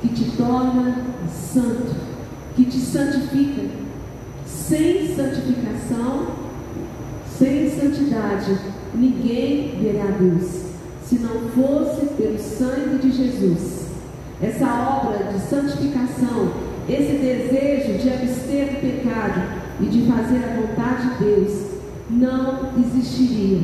que 0.02 0.08
te 0.08 0.36
torna 0.36 1.04
santo, 1.28 1.94
que 2.56 2.64
te 2.64 2.78
santifica. 2.78 3.80
Sem 4.46 5.14
santificação, 5.14 6.26
sem 7.38 7.70
santidade, 7.70 8.56
ninguém 8.94 9.78
verá 9.80 10.04
a 10.04 10.10
Deus, 10.10 10.64
se 11.04 11.16
não 11.16 11.40
fosse 11.50 12.06
pelo 12.14 12.38
sangue 12.38 12.98
de 12.98 13.10
Jesus. 13.10 13.79
Santificação, 15.50 16.52
esse 16.88 17.18
desejo 17.18 17.98
de 17.98 18.08
abster 18.08 18.66
do 18.66 18.80
pecado 18.80 19.42
e 19.80 19.86
de 19.86 20.02
fazer 20.02 20.44
a 20.44 20.60
vontade 20.60 21.08
de 21.08 21.24
Deus, 21.24 21.66
não 22.08 22.70
existiria. 22.78 23.58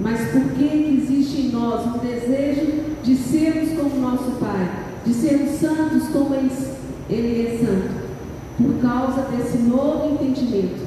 Mas 0.00 0.30
por 0.30 0.42
que 0.54 0.64
existe 0.64 1.42
em 1.42 1.50
nós 1.50 1.86
um 1.86 1.98
desejo 1.98 2.66
de 3.04 3.14
sermos 3.14 3.78
como 3.78 4.00
nosso 4.00 4.32
Pai, 4.40 4.68
de 5.06 5.14
sermos 5.14 5.52
santos 5.52 6.08
como 6.08 6.34
Ele 6.34 7.46
é 7.46 7.58
santo? 7.64 8.04
Por 8.58 8.82
causa 8.82 9.22
desse 9.30 9.58
novo 9.58 10.14
entendimento, 10.14 10.82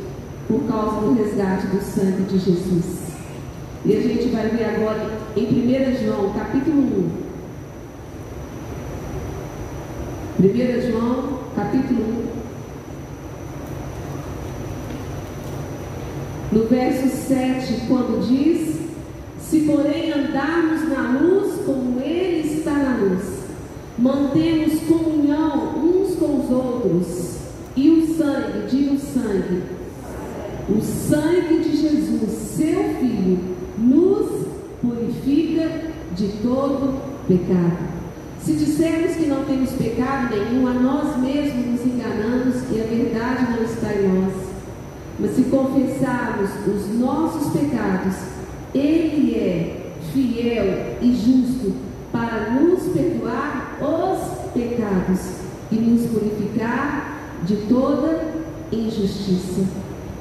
por 0.49 0.61
causa 0.63 0.99
do 0.99 1.13
resgate 1.13 1.67
do 1.67 1.81
sangue 1.81 2.23
de 2.23 2.37
Jesus. 2.37 3.07
E 3.85 3.95
a 3.95 4.01
gente 4.01 4.27
vai 4.27 4.49
ver 4.49 4.65
agora 4.75 5.09
em 5.37 5.45
1 5.45 6.05
João, 6.05 6.33
capítulo 6.33 6.81
1. 7.23 7.26
1 10.39 10.91
João, 10.91 11.39
capítulo 11.55 12.03
1. 16.53 16.55
No 16.55 16.65
verso 16.67 17.07
7, 17.07 17.87
quando 17.87 18.23
diz: 18.27 18.77
Se 19.39 19.61
porém 19.61 20.13
andarmos 20.13 20.87
na 20.89 21.19
luz 21.19 21.65
como 21.65 21.99
Ele 21.99 22.47
está 22.55 22.71
na 22.71 22.97
luz, 22.97 23.23
mantemos 23.97 24.79
comunhão 24.81 25.75
uns 25.79 26.15
com 26.17 26.41
os 26.41 26.51
outros, 26.51 27.37
e 27.75 27.89
o 27.89 28.05
sangue, 28.15 28.67
diga 28.69 28.93
o 28.93 28.99
sangue, 28.99 29.63
o 30.69 30.79
sangue 30.79 31.63
de 31.63 31.77
Jesus, 31.77 32.31
seu 32.31 32.83
Filho, 32.99 33.39
nos 33.75 34.45
purifica 34.83 35.67
de 36.15 36.27
todo 36.43 37.01
pecado. 37.27 37.97
Se 38.47 38.53
dissermos 38.53 39.17
que 39.17 39.25
não 39.25 39.36
temos 39.47 39.71
pecado 39.71 40.35
nenhum, 40.35 40.67
a 40.67 40.73
nós 40.73 41.17
mesmos 41.17 41.65
nos 41.65 41.85
enganamos 41.85 42.55
e 42.69 42.81
a 42.81 42.83
verdade 42.83 43.51
não 43.51 43.63
está 43.63 43.93
em 43.93 44.07
nós. 44.07 44.33
Mas 45.19 45.31
se 45.31 45.43
confessarmos 45.43 46.49
os 46.67 46.99
nossos 46.99 47.51
pecados, 47.51 48.15
Ele 48.75 49.35
é 49.35 49.91
fiel 50.13 50.97
e 51.01 51.15
justo 51.15 51.73
para 52.11 52.51
nos 52.51 52.83
perdoar 52.93 53.77
os 53.81 54.51
pecados 54.51 55.19
e 55.71 55.75
nos 55.75 56.07
purificar 56.11 57.17
de 57.43 57.55
toda 57.67 58.33
injustiça. 58.71 59.65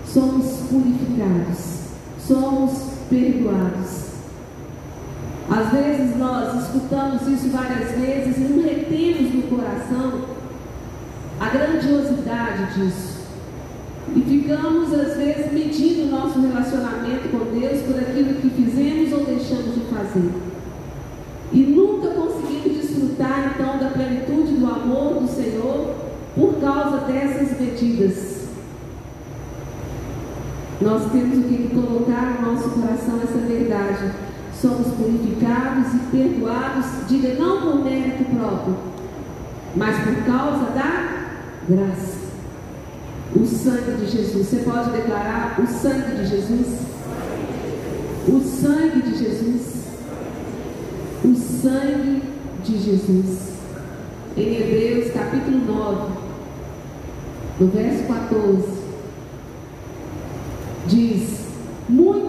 Somos 0.07 0.69
purificados, 0.71 1.81
somos 2.27 2.73
perdoados. 3.11 4.06
Às 5.49 5.71
vezes 5.71 6.17
nós 6.17 6.63
escutamos 6.63 7.23
isso 7.29 7.51
várias 7.51 7.93
vezes 7.93 8.37
e 8.37 8.53
não 8.53 8.63
retemos 8.65 9.33
no 9.33 9.43
coração 9.43 10.37
a 11.39 11.49
grandiosidade 11.49 12.75
disso. 12.75 13.17
E 14.15 14.21
ficamos, 14.23 14.93
às 14.93 15.17
vezes, 15.17 15.53
medindo 15.53 16.03
o 16.05 16.11
nosso 16.11 16.41
relacionamento 16.41 17.29
com 17.31 17.59
Deus 17.59 17.83
por 17.83 17.99
aquilo 17.99 18.35
que 18.41 18.51
fizemos 18.51 19.13
ou 19.13 19.25
deixamos 19.25 19.75
de 19.75 19.81
fazer. 19.93 20.31
E 21.53 21.59
nunca 21.59 22.09
conseguimos 22.11 22.79
desfrutar, 22.79 23.55
então, 23.55 23.79
da 23.79 23.91
plenitude 23.91 24.55
do 24.55 24.67
amor 24.67 25.21
do 25.21 25.29
Senhor 25.29 25.95
por 26.35 26.55
causa 26.61 26.99
dessas 27.07 27.59
medidas. 27.61 28.47
Nós 30.81 31.11
temos 31.11 31.47
que 31.47 31.71
colocar 31.75 32.41
no 32.41 32.53
nosso 32.53 32.71
coração 32.71 33.21
essa 33.23 33.39
verdade. 33.39 34.13
Somos 34.61 34.87
purificados 34.95 35.95
e 35.95 35.99
perdoados, 36.11 36.87
diga 37.09 37.35
não 37.35 37.61
por 37.61 37.85
mérito 37.85 38.25
próprio, 38.25 38.77
mas 39.75 39.97
por 39.99 40.25
causa 40.25 40.71
da 40.71 41.27
graça. 41.69 42.17
O 43.35 43.45
sangue 43.45 43.97
de 43.99 44.11
Jesus. 44.11 44.47
Você 44.47 44.57
pode 44.59 44.91
declarar 44.91 45.61
o 45.61 45.67
sangue 45.67 46.17
de 46.17 46.27
Jesus? 46.27 46.79
O 48.29 48.41
sangue 48.41 49.03
de 49.03 49.19
Jesus. 49.19 49.85
O 51.23 51.35
sangue 51.35 52.23
de 52.65 52.79
Jesus. 52.79 53.57
Em 54.37 54.55
Hebreus 54.55 55.13
capítulo 55.13 55.59
9, 55.67 56.13
no 57.61 57.67
verso 57.69 58.05
14 58.05 58.87
diz: 60.87 61.41
muito 61.89 62.26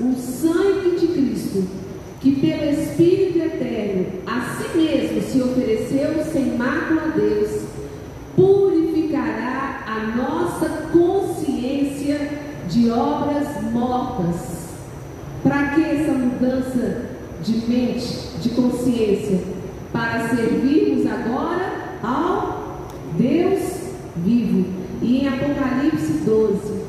o 0.00 0.14
sangue 0.14 0.98
de 0.98 1.06
Cristo, 1.08 1.64
que 2.20 2.36
pelo 2.40 2.70
Espírito 2.70 3.38
eterno 3.38 4.06
a 4.26 4.40
si 4.56 4.76
mesmo 4.76 5.22
se 5.22 5.40
ofereceu 5.40 6.24
sem 6.32 6.56
mácula 6.56 7.02
a 7.02 7.08
Deus, 7.08 7.62
purificará 8.34 9.84
a 9.86 10.16
nossa 10.16 10.68
consciência 10.92 12.28
de 12.68 12.90
obras 12.90 13.62
mortas. 13.72 14.56
Para 15.42 15.68
que 15.68 15.82
essa 15.82 16.12
mudança 16.12 17.06
de 17.42 17.70
mente, 17.70 18.38
de 18.42 18.48
consciência? 18.50 19.40
Para 19.92 20.28
servirmos 20.28 21.06
agora 21.06 21.98
ao 22.02 22.88
Deus 23.16 23.62
vivo. 24.16 24.66
E 25.02 25.18
em 25.18 25.28
Apocalipse 25.28 26.12
12, 26.24 26.85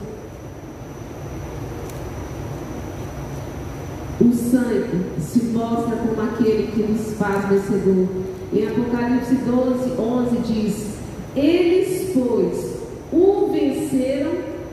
O 4.19 4.33
sangue 4.33 5.05
se 5.19 5.43
mostra 5.45 5.95
como 5.97 6.19
aquele 6.21 6.71
que 6.71 6.81
nos 6.81 7.13
faz 7.17 7.47
vencedor. 7.47 8.07
Em 8.51 8.67
Apocalipse 8.67 9.35
12, 9.35 9.91
11 9.91 10.37
diz: 10.39 10.87
Eles, 11.35 12.13
pois, 12.15 12.77
o 13.13 13.51
venceram 13.51 14.31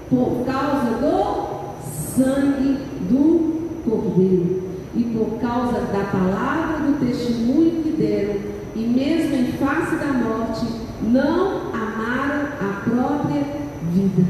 por 0.08 0.46
causa 0.46 0.96
do 0.98 1.76
sangue 2.16 2.78
do 3.10 3.84
Cordeiro 3.84 4.62
e 4.94 5.02
por 5.02 5.38
causa 5.40 5.80
da 5.92 6.04
palavra 6.10 6.86
do 6.86 7.06
testemunho 7.06 7.82
que 7.82 7.90
deram, 7.90 8.36
e 8.74 8.80
mesmo 8.80 9.34
em 9.34 9.52
face 9.58 9.96
da 9.96 10.12
morte, 10.12 10.64
não 11.02 11.70
amaram 11.74 12.46
a 12.60 12.80
própria 12.88 13.44
vida. 13.92 14.24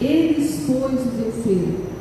Eles, 0.00 0.64
pois, 0.64 0.92
o 0.92 1.10
venceram 1.10 1.96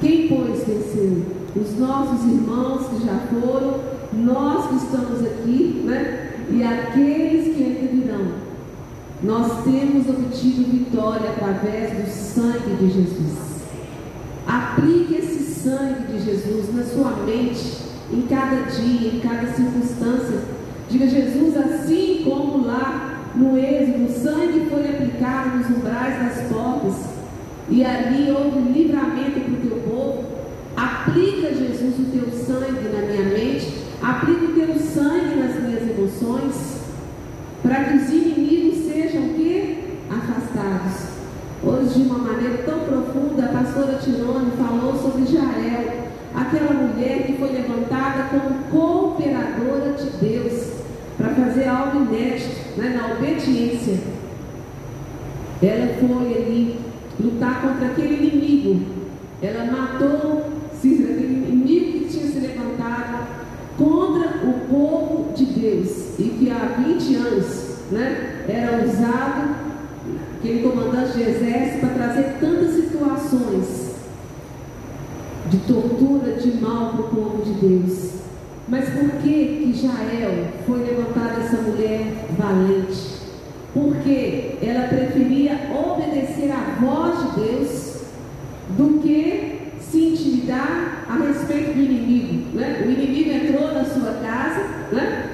quem, 0.00 0.28
venceu? 0.70 1.22
Os 1.56 1.78
nossos 1.78 2.24
irmãos 2.26 2.86
que 2.88 3.06
já 3.06 3.18
foram, 3.30 3.80
nós 4.12 4.68
que 4.68 4.76
estamos 4.76 5.24
aqui, 5.24 5.82
né? 5.84 6.30
E 6.50 6.62
aqueles 6.62 7.54
que 7.54 7.62
ainda 7.62 7.92
virão. 7.92 8.50
Nós 9.22 9.64
temos 9.64 10.08
obtido 10.08 10.70
vitória 10.70 11.30
através 11.30 11.92
do 11.92 12.10
sangue 12.10 12.76
de 12.76 12.90
Jesus. 12.90 13.50
Aplique 14.46 15.14
esse 15.14 15.60
sangue 15.60 16.12
de 16.12 16.24
Jesus 16.24 16.74
na 16.74 16.84
sua 16.84 17.12
mente, 17.24 17.78
em 18.12 18.22
cada 18.22 18.70
dia, 18.70 19.14
em 19.14 19.20
cada 19.20 19.46
circunstância. 19.48 20.40
Diga, 20.88 21.06
Jesus, 21.06 21.56
assim 21.56 22.22
como 22.24 22.66
lá 22.66 23.30
no 23.34 23.56
êxodo, 23.58 24.06
o 24.06 24.08
sangue 24.08 24.66
foi 24.70 24.88
aplicado 24.88 25.58
nos 25.58 25.70
umbrais 25.70 26.18
das 26.18 26.48
portas 26.48 27.10
e 27.68 27.84
ali 27.84 28.32
houve 28.32 28.58
livramento 28.72 29.40
para 29.40 29.52
o 29.52 29.56
teu 29.56 29.76
povo. 29.88 30.39
Aplica, 30.80 31.52
Jesus, 31.52 31.98
o 31.98 32.04
teu 32.10 32.30
sangue 32.32 32.88
na 32.88 33.02
minha 33.02 33.24
mente, 33.24 33.84
aplica 34.02 34.46
o 34.46 34.54
teu 34.54 34.78
sangue 34.78 35.36
nas 35.36 35.62
minhas 35.62 35.82
emoções, 35.90 36.80
para 37.62 37.84
que 37.84 37.96
os 37.98 38.08
inimigos 38.08 38.90
sejam 38.90 39.26
o 39.26 39.34
quê? 39.34 39.76
Afastados. 40.08 41.10
Hoje, 41.62 42.00
de 42.00 42.08
uma 42.08 42.18
maneira 42.20 42.62
tão 42.64 42.78
profunda, 42.80 43.44
a 43.44 43.48
pastora 43.48 43.98
Tirone 43.98 44.52
falou 44.52 44.96
sobre 44.96 45.30
Jael, 45.30 46.08
aquela 46.34 46.72
mulher 46.72 47.26
que 47.26 47.34
foi 47.34 47.52
levantada 47.52 48.30
como 48.30 48.64
cooperadora 48.70 49.92
de 49.92 50.10
Deus 50.16 50.70
para 51.18 51.28
fazer 51.28 51.68
algo 51.68 52.06
inédito, 52.06 52.78
né, 52.78 52.98
na 52.98 53.14
obediência. 53.14 53.98
Ela 55.62 55.94
foi 56.00 56.34
ali 56.34 56.80
lutar 57.22 57.60
contra 57.60 57.88
aquele 57.88 58.14
inimigo. 58.14 58.80
Ela 59.42 59.66
matou 59.66 60.59
levantado 62.60 63.26
contra 63.76 64.46
o 64.46 64.52
povo 64.68 65.32
de 65.34 65.44
Deus 65.46 66.18
e 66.18 66.24
que 66.38 66.50
há 66.50 66.82
20 66.86 67.14
anos 67.16 67.76
né, 67.90 68.44
era 68.48 68.84
usado 68.84 69.54
aquele 70.38 70.62
comandante 70.62 71.16
de 71.16 71.22
exército 71.22 71.80
para 71.80 71.94
trazer 71.94 72.36
tantas 72.40 72.74
situações 72.74 73.90
tortura, 75.70 76.32
de 76.32 76.60
mal 76.60 76.92
para 76.92 77.00
o 77.00 77.08
povo 77.08 77.42
de 77.42 77.52
Deus. 77.52 78.10
Mas 78.68 78.88
por 78.90 79.08
que 79.22 79.72
que 79.72 79.72
Jael 79.72 80.48
foi 80.66 80.84
levantada 80.84 81.40
essa 81.40 81.56
mulher 81.62 82.26
valente? 82.36 83.20
Porque 83.72 84.58
ela 84.62 84.88
preferia 84.88 85.70
obedecer 85.72 86.50
à 86.50 86.76
voz 86.80 87.34
de 87.34 87.40
Deus 87.40 88.00
do 88.76 89.00
que 89.00 89.59
se 89.90 89.98
intimidar 89.98 91.04
a 91.08 91.14
respeito 91.14 91.74
do 91.74 91.82
inimigo. 91.82 92.56
Né? 92.56 92.84
O 92.86 92.90
inimigo 92.90 93.30
entrou 93.30 93.74
na 93.74 93.84
sua 93.84 94.12
casa 94.14 94.64
né? 94.92 95.30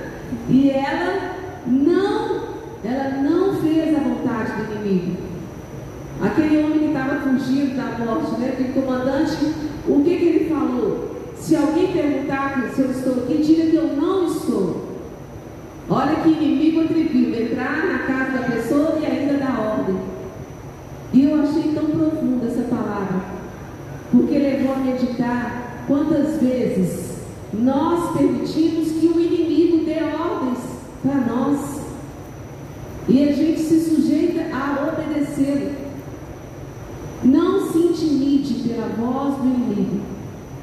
e 0.48 0.70
ela 0.70 1.36
não, 1.66 2.40
ela 2.82 3.22
não 3.22 3.54
fez 3.56 3.94
a 3.94 4.00
vontade 4.00 4.52
do 4.52 4.74
inimigo. 4.74 5.16
Aquele 6.22 6.64
homem 6.64 6.78
que 6.78 6.84
estava 6.86 7.20
fugindo 7.20 7.76
da 7.76 8.04
morte, 8.04 8.40
né? 8.40 8.48
aquele 8.54 8.72
comandante, 8.72 9.36
o 9.86 10.02
que, 10.02 10.16
que 10.16 10.24
ele 10.24 10.48
falou? 10.48 11.16
Se 11.36 11.54
alguém 11.54 11.92
perguntar 11.92 12.70
se 12.74 12.80
eu 12.80 12.90
estou 12.90 13.24
aqui, 13.24 13.38
diga 13.38 13.70
que 13.70 13.76
eu 13.76 13.96
não 13.96 14.26
estou. 14.26 14.86
Olha 15.88 16.16
que 16.16 16.30
inimigo 16.30 16.80
atrevido, 16.80 17.40
entrar 17.40 17.86
na 17.86 17.98
casa 18.00 18.38
da 18.38 18.48
pessoa 18.50 18.98
e 19.00 19.06
ainda 19.06 19.34
dar 19.34 19.60
ordem. 19.60 19.96
E 21.12 21.24
eu 21.24 21.40
achei 21.40 21.72
tão 21.74 21.84
profunda 21.84 22.46
essa 22.46 22.62
palavra, 22.62 23.35
levou 24.46 24.74
a 24.74 24.78
meditar 24.78 25.84
quantas 25.88 26.40
vezes 26.40 27.16
nós 27.52 28.16
permitimos 28.16 28.92
que 28.92 29.06
o 29.06 29.20
inimigo 29.20 29.84
dê 29.84 30.02
ordens 30.02 30.58
para 31.02 31.14
nós. 31.14 31.80
E 33.08 33.28
a 33.28 33.32
gente 33.32 33.60
se 33.60 33.80
sujeita 33.80 34.54
a 34.54 34.88
obedecê-lo. 34.88 35.86
Não 37.24 37.70
se 37.70 37.78
intimide 37.78 38.68
pela 38.68 38.88
voz 38.88 39.36
do 39.36 39.44
inimigo, 39.44 40.00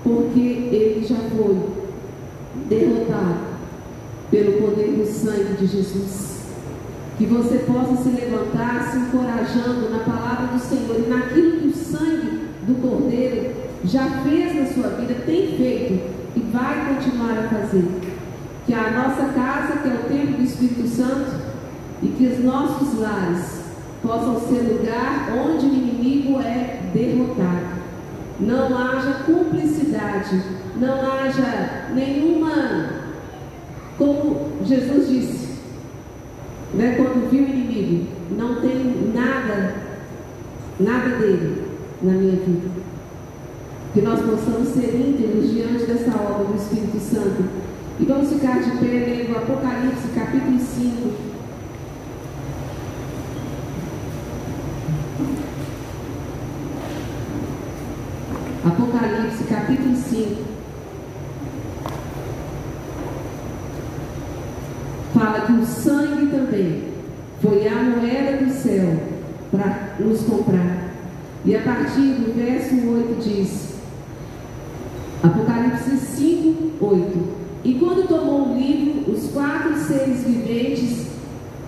porque 0.03 0.39
ele 0.39 1.05
já 1.05 1.15
foi 1.15 1.57
derrotado 2.69 3.53
pelo 4.29 4.61
poder 4.61 4.91
do 4.91 5.05
sangue 5.05 5.57
de 5.57 5.67
Jesus. 5.67 6.43
Que 7.17 7.25
você 7.25 7.59
possa 7.59 8.03
se 8.03 8.09
levantar 8.09 8.91
se 8.91 8.97
encorajando 8.97 9.89
na 9.89 9.99
palavra 9.99 10.47
do 10.47 10.59
Senhor 10.59 10.99
e 10.99 11.09
naquilo 11.09 11.59
que 11.59 11.67
o 11.67 11.73
sangue 11.73 12.49
do 12.65 12.81
Cordeiro 12.81 13.62
já 13.83 14.09
fez 14.23 14.55
na 14.55 14.65
sua 14.65 14.89
vida, 14.95 15.13
tem 15.25 15.57
feito 15.57 16.13
e 16.35 16.39
vai 16.51 16.95
continuar 16.95 17.37
a 17.37 17.49
fazer. 17.49 17.85
Que 18.65 18.73
a 18.73 18.91
nossa 18.91 19.33
casa, 19.33 19.79
que 19.79 19.89
é 19.89 19.93
o 19.93 20.07
templo 20.07 20.37
do 20.37 20.43
Espírito 20.43 20.87
Santo, 20.87 21.53
e 22.01 22.07
que 22.07 22.27
os 22.27 22.43
nossos 22.43 22.99
lares 22.99 23.63
possam 24.01 24.39
ser 24.39 24.61
lugar 24.61 25.31
onde 25.33 25.65
o 25.65 25.73
inimigo 25.73 26.39
é 26.41 26.81
derrotado. 26.93 27.83
Não 28.39 28.77
haja 28.77 29.23
cumplicidade, 29.25 30.41
não 30.77 31.11
haja 31.11 31.91
nenhuma, 31.93 32.89
como 33.97 34.51
Jesus 34.65 35.07
disse, 35.07 35.59
né, 36.73 36.95
quando 36.97 37.29
viu 37.29 37.43
o 37.43 37.47
inimigo, 37.47 38.07
não 38.37 38.55
tem 38.59 39.11
nada, 39.13 39.75
nada 40.79 41.17
dele 41.17 41.63
na 42.01 42.11
minha 42.11 42.35
vida. 42.35 42.83
Que 43.93 44.01
nós 44.01 44.19
possamos 44.21 44.69
ser 44.69 44.95
íntegros 44.95 45.51
diante 45.51 45.85
dessa 45.85 46.17
obra 46.19 46.45
do 46.45 46.55
Espírito 46.55 46.99
Santo. 46.99 47.43
E 47.99 48.05
vamos 48.05 48.27
ficar 48.27 48.59
de 48.59 48.71
pé 48.77 48.87
lendo 48.87 49.37
Apocalipse 49.37 50.07
capítulo 50.15 50.59
5. 50.59 51.33
Apocalipse 58.65 59.43
capítulo 59.43 59.95
5. 59.95 60.43
Fala 65.13 65.41
que 65.41 65.51
o 65.51 65.63
sangue 65.63 66.31
também 66.31 66.83
foi 67.39 67.67
a 67.67 67.75
moeda 67.75 68.43
do 68.43 68.51
céu 68.51 68.99
para 69.51 69.95
nos 69.99 70.21
comprar. 70.23 70.93
E 71.45 71.55
a 71.55 71.61
partir 71.61 72.15
do 72.15 72.33
verso 72.33 72.73
8 72.73 73.21
diz: 73.21 73.72
Apocalipse 75.23 75.97
5, 75.97 76.85
8. 76.85 77.19
E 77.63 77.73
quando 77.75 78.07
tomou 78.07 78.49
o 78.49 78.59
livro, 78.59 79.11
os 79.11 79.31
quatro 79.31 79.75
seres 79.77 80.23
viventes 80.23 81.07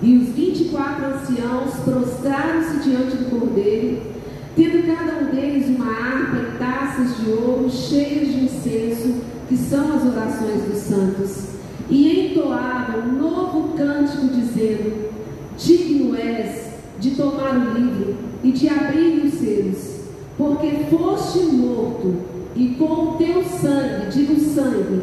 e 0.01 0.18
os 0.18 0.30
vinte 0.30 0.64
e 0.64 0.70
quatro 0.70 1.06
anciãos 1.06 1.74
prostraram-se 1.86 2.80
diante 2.88 3.16
do 3.16 3.30
cordeiro 3.30 4.16
tendo 4.56 4.88
cada 4.88 5.20
um 5.20 5.36
deles 5.36 5.68
uma 5.68 5.91
harpa 5.91 6.38
e 6.38 6.58
taças 6.58 7.18
de 7.18 7.30
ouro 7.30 7.70
cheias 7.70 8.28
de 8.30 8.45
incenso, 8.45 9.16
que 9.49 9.58
são 9.58 9.93
as 9.93 10.03
orações 10.06 10.64
dos 10.64 10.78
santos, 10.78 11.49
e 11.89 12.32
entoavam 12.32 13.01
um 13.01 13.12
novo 13.20 13.78
cântico, 13.78 14.28
dizendo: 14.28 15.10
Digno 15.58 16.16
és 16.16 16.74
de 16.99 17.12
tomar 17.12 17.58
o 17.58 17.74
livro 17.78 18.16
e 18.43 18.51
de 18.51 18.70
abrir 18.70 19.26
os 19.26 19.34
selos, 19.34 19.99
porque 20.38 20.86
foste 20.89 21.39
morto, 21.39 22.16
e 22.56 22.76
com 22.78 22.86
o 22.86 23.16
teu 23.18 23.43
sangue, 23.43 24.10
digo 24.12 24.39
sangue, 24.39 25.01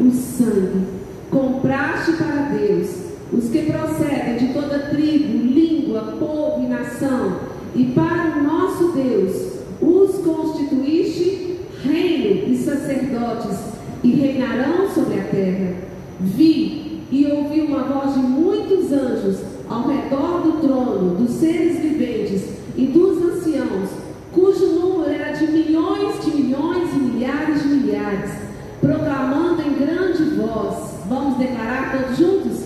o 0.00 0.10
sangue, 0.10 0.86
compraste 1.30 2.12
para 2.12 2.56
Deus 2.56 2.88
os 3.32 3.48
que 3.48 3.70
procedem 3.70 4.36
de 4.36 4.52
toda 4.52 4.90
tribo, 4.90 5.46
língua, 5.46 6.16
povo 6.18 6.64
e 6.64 6.68
nação. 6.68 7.36
E 7.76 7.84
para 7.84 8.38
o 8.38 8.42
nosso 8.42 8.92
Deus 8.92 9.60
os 9.80 10.16
constituíste 10.24 11.60
reino 11.84 12.52
e 12.52 12.56
sacerdotes, 12.56 13.58
e 14.02 14.10
reinarão 14.12 14.88
sobre 14.92 15.20
a 15.20 15.24
terra. 15.24 15.74
Vi 16.20 17.02
e 17.10 17.26
ouvi 17.26 17.60
uma 17.60 17.84
voz 17.84 18.14
de 18.14 18.20
muitos 18.20 18.92
anjos 18.92 19.38
ao 19.68 19.86
redor 19.86 20.42
do 20.42 20.60
trono, 20.60 21.14
dos 21.16 21.30
seres 21.30 21.80
viventes 21.80 22.42
e 22.76 22.86
dos 22.86 23.22
anciãos, 23.22 23.90
cujo 24.32 24.66
número 24.66 25.10
era 25.10 25.32
de 25.32 25.46
milhões 25.50 26.24
de 26.24 26.42
milhões 26.42 26.92
e 26.92 26.98
milhares 26.98 27.62
de 27.62 27.68
milhares, 27.68 28.30
proclamando 28.80 29.62
em 29.62 29.74
grande 29.74 30.22
Vamos 31.08 31.38
declarar 31.38 31.92
todos 31.92 32.16
juntos? 32.16 32.64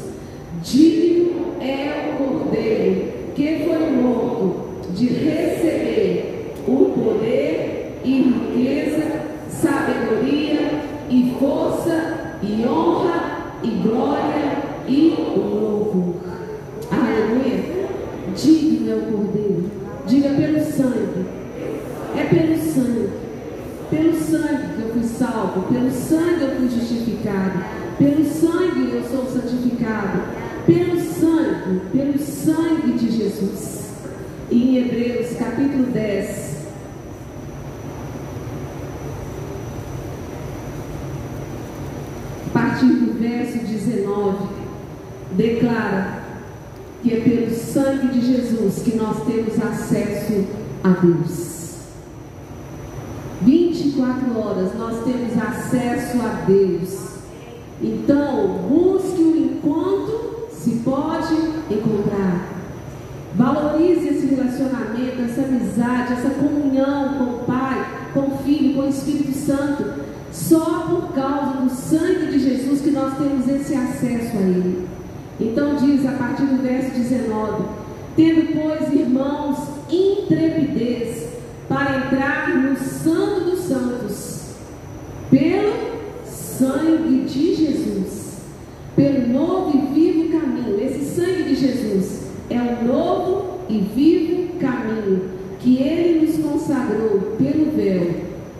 Digno 0.63 1.55
é 1.61 2.13
o 2.13 2.25
cordeiro 2.25 3.13
que 3.35 3.65
foi 3.65 3.91
morto 3.91 4.65
de 4.95 5.07
receber 5.07 6.55
o 6.67 6.87
poder 6.91 8.01
e 8.05 8.23
riqueza, 8.23 9.21
sabedoria 9.51 10.81
e 11.11 11.37
força 11.39 12.39
e 12.43 12.67
honra 12.67 13.59
e 13.63 13.69
glória 13.83 14.59
e 14.87 15.15
louvor. 15.19 16.15
Aleluia. 16.91 17.65
Digno 18.37 18.91
é 18.91 18.95
o 18.95 19.13
Cordeiro. 19.13 19.71
Diga 20.07 20.29
pelo 20.31 20.61
sangue. 20.65 21.27
É 22.17 22.25
pelo 22.25 22.59
sangue. 22.59 23.11
Pelo 23.91 24.15
sangue 24.15 24.75
que 24.75 24.83
eu 24.83 24.89
fui 24.93 25.03
salvo. 25.03 25.63
Pelo 25.73 25.91
sangue 25.91 26.43
eu 26.43 26.57
fui 26.57 26.69
justificado. 26.69 27.65
Pelo 27.99 28.25
sangue 28.25 28.93
eu 28.93 29.03
sou 29.05 29.25
santificado. 29.27 30.21
Pelo 30.67 31.01
sangue, 31.01 31.81
pelo 31.93 32.19
sangue 32.19 32.93
de 32.93 33.11
Jesus 33.11 33.85
em 34.51 34.79
Hebreus 34.79 35.37
capítulo 35.37 35.85
10. 35.93 36.55
A 42.47 42.59
partir 42.59 42.87
do 42.87 43.19
verso 43.19 43.59
19, 43.59 44.49
declara 45.33 46.25
que 47.03 47.13
é 47.13 47.21
pelo 47.21 47.55
sangue 47.55 48.09
de 48.09 48.27
Jesus 48.27 48.83
que 48.83 48.97
nós 48.97 49.25
temos 49.27 49.61
acesso 49.63 50.47
a 50.83 50.89
Deus. 50.89 51.55
24 53.43 54.39
horas 54.39 54.75
nós 54.79 55.05
temos 55.05 55.33
acesso 55.37 56.19
a 56.23 56.45
Deus. 56.47 57.09
Então, 57.83 58.59
busque-o 58.69 59.37
enquanto 59.37 60.49
se 60.51 60.77
pode 60.77 61.35
encontrar. 61.71 62.55
Valorize 63.37 64.09
esse 64.09 64.27
relacionamento, 64.27 65.23
essa 65.23 65.43
amizade, 65.43 66.13
essa 66.15 66.31
comunhão 66.31 67.15
com 67.19 67.25
o 67.25 67.39
Pai, 67.45 67.85
com 68.15 68.21
o 68.21 68.39
Filho, 68.39 68.75
com 68.75 68.83
o 68.83 68.89
Espírito 68.89 69.37
Santo. 69.37 70.05
Só 70.33 70.87
por 70.89 71.13
causa 71.13 71.61
do 71.61 71.71
sangue 71.71 72.27
de 72.27 72.39
Jesus 72.39 72.81
que 72.81 72.91
nós 72.91 73.17
temos 73.19 73.47
esse 73.47 73.75
acesso 73.75 74.37
a 74.37 74.41
Ele. 74.41 74.89
Então 75.41 75.75
diz 75.75 76.07
a 76.07 76.13
partir 76.13 76.45
do 76.45 76.63
verso 76.63 76.84
19: 76.95 77.65
Tendo, 78.17 78.53
pois, 78.53 78.93
irmãos, 78.93 79.59
intrepidez 79.91 81.29
para 81.69 81.97
entrar 81.97 82.57
no 82.57 82.77
Santo 82.77 83.51
dos 83.51 83.61
Santos, 83.61 84.41
pelo 85.31 85.73
sangue 86.25 87.25
de 87.25 87.55
Jesus, 87.55 88.37
pelo 88.95 89.29
novo 89.29 89.77
e 89.77 89.95
vivo 89.95 90.39
caminho, 90.39 90.81
esse 90.81 91.17
sangue 91.17 91.43
de 91.45 91.55
Jesus 91.57 92.23
é 92.51 92.61
o 92.61 92.87
novo 92.87 93.61
e 93.69 93.79
vivo 93.79 94.59
caminho 94.59 95.31
que 95.59 95.79
ele 95.79 96.27
nos 96.27 96.37
consagrou 96.45 97.37
pelo 97.39 97.71
véu, 97.73 98.15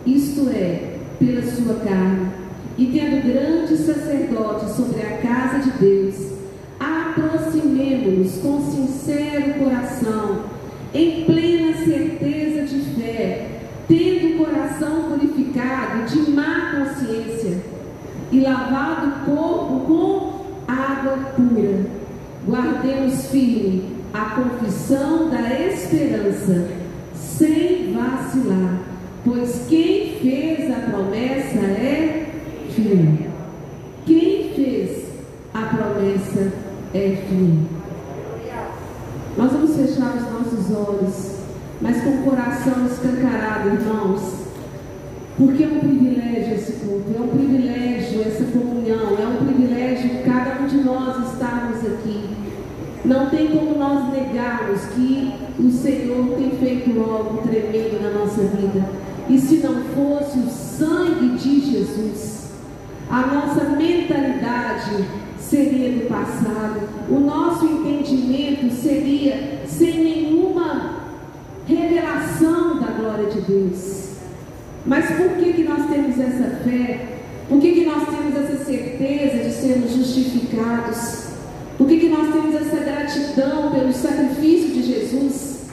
isto 0.05 0.49
é, 0.49 0.95
sua 1.55 1.75
carne, 1.75 2.27
e 2.77 2.85
tendo 2.87 3.25
grande 3.25 3.77
sacerdote 3.77 4.71
sobre 4.75 5.01
a 5.01 5.17
casa 5.17 5.59
de 5.59 5.71
Deus, 5.79 6.15
aproximemo-nos 6.79 8.37
com 8.37 8.61
sincero 8.69 9.53
coração, 9.63 10.43
em 10.93 11.23
plena 11.25 11.73
certeza 11.85 12.63
de 12.63 12.79
fé, 12.95 13.47
tendo 13.87 14.35
o 14.35 14.45
coração 14.45 15.03
purificado 15.03 16.05
de 16.05 16.31
má 16.31 16.75
consciência 16.75 17.57
e 18.31 18.39
lavado 18.41 19.07
o 19.07 19.35
corpo 19.35 19.79
com 19.85 20.71
água 20.71 21.17
pura. 21.35 21.85
Guardemos 22.45 23.27
firme 23.27 23.95
a 24.13 24.25
confissão 24.35 25.29
da 25.29 25.59
esperança, 25.67 26.69
sem 27.13 27.93
vacilar, 27.93 28.81
pois 29.23 29.65
quem 29.67 30.19
fez 30.21 30.71
a 30.71 30.89
promessa 30.89 31.59
é 31.59 32.25
fiel. 32.69 33.31
Quem 34.05 34.51
fez 34.55 35.05
a 35.53 35.61
promessa 35.61 36.53
é 36.93 37.17
fiel. 37.27 37.75
Nós 39.37 39.51
vamos 39.51 39.75
fechar 39.75 40.15
os 40.15 40.31
nossos 40.31 40.75
olhos, 40.75 41.31
mas 41.81 42.01
com 42.03 42.09
o 42.09 42.23
coração 42.23 42.85
escancarado, 42.85 43.69
irmãos. 43.69 44.45
Porque 45.37 45.63
é 45.63 45.67
um 45.67 45.79
privilégio 45.79 46.55
esse 46.55 46.71
culto, 46.73 47.11
é 47.13 47.21
um 47.21 47.27
privilégio 47.27 48.21
essa 48.21 48.45
comunhão, 48.45 49.17
é 49.19 49.27
um 49.27 49.45
privilégio 49.45 50.23
cada 50.23 50.61
um 50.61 50.67
de 50.67 50.77
nós 50.77 51.33
estarmos 51.33 51.79
aqui. 51.85 52.29
Não 53.03 53.29
tem 53.29 53.49
como 53.49 53.77
nós 53.77 54.13
negarmos 54.13 54.81
que 54.95 55.33
o 55.59 55.69
Senhor 55.69 56.37
tem 56.37 56.51
feito 56.51 56.99
algo 57.01 57.45
tremendo 57.47 58.01
na 58.01 58.19
nossa 58.19 58.41
vida. 58.41 58.85
E 59.27 59.39
se 59.39 59.57
não 59.57 59.83
fosse 59.95 60.39
o 60.39 60.49
sangue 60.49 61.37
de 61.37 61.59
Jesus, 61.71 62.51
a 63.09 63.21
nossa 63.27 63.63
mentalidade 63.69 65.05
seria 65.39 65.91
do 65.91 66.07
passado, 66.07 66.81
o 67.09 67.19
nosso 67.19 67.65
entendimento 67.65 68.73
seria 68.73 69.61
sem 69.67 70.03
nenhuma 70.03 70.95
revelação 71.67 72.79
da 72.79 72.87
glória 72.87 73.29
de 73.29 73.41
Deus. 73.41 74.05
Mas 74.85 75.05
por 75.11 75.29
que, 75.37 75.53
que 75.53 75.63
nós 75.63 75.89
temos 75.89 76.19
essa 76.19 76.63
fé? 76.63 77.19
Por 77.47 77.59
que, 77.59 77.71
que 77.73 77.85
nós 77.85 78.07
temos 78.07 78.35
essa 78.35 78.65
certeza 78.65 79.43
de 79.43 79.51
sermos 79.51 79.91
justificados? 79.91 81.25
Por 81.77 81.87
que, 81.87 81.99
que 81.99 82.09
nós 82.09 82.31
temos 82.31 82.55
essa 82.55 82.77
gratidão 82.77 83.71
pelo 83.71 83.93
sacrifício 83.93 84.69
de 84.69 84.83
Jesus? 84.83 85.65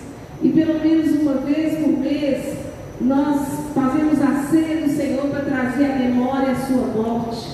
E 0.43 0.49
pelo 0.49 0.81
menos 0.81 1.21
uma 1.21 1.35
vez 1.35 1.79
por 1.79 1.99
mês 1.99 2.57
nós 3.03 3.41
fazemos 3.75 4.23
a 4.23 4.45
ceia 4.49 4.87
do 4.87 4.93
Senhor 4.95 5.27
para 5.29 5.41
trazer 5.41 5.87
à 5.87 5.97
memória 5.97 6.53
a 6.53 6.55
sua 6.55 6.87
morte. 6.87 7.49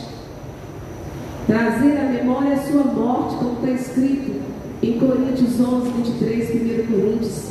Trazer 1.46 1.96
à 1.96 2.04
memória 2.04 2.52
a 2.52 2.58
sua 2.58 2.84
morte, 2.84 3.36
como 3.36 3.54
está 3.54 3.70
escrito 3.70 4.42
em 4.82 4.98
Coríntios 4.98 5.58
11, 5.58 5.90
23, 5.90 6.50
1 6.50 6.86
Coríntios. 6.86 7.44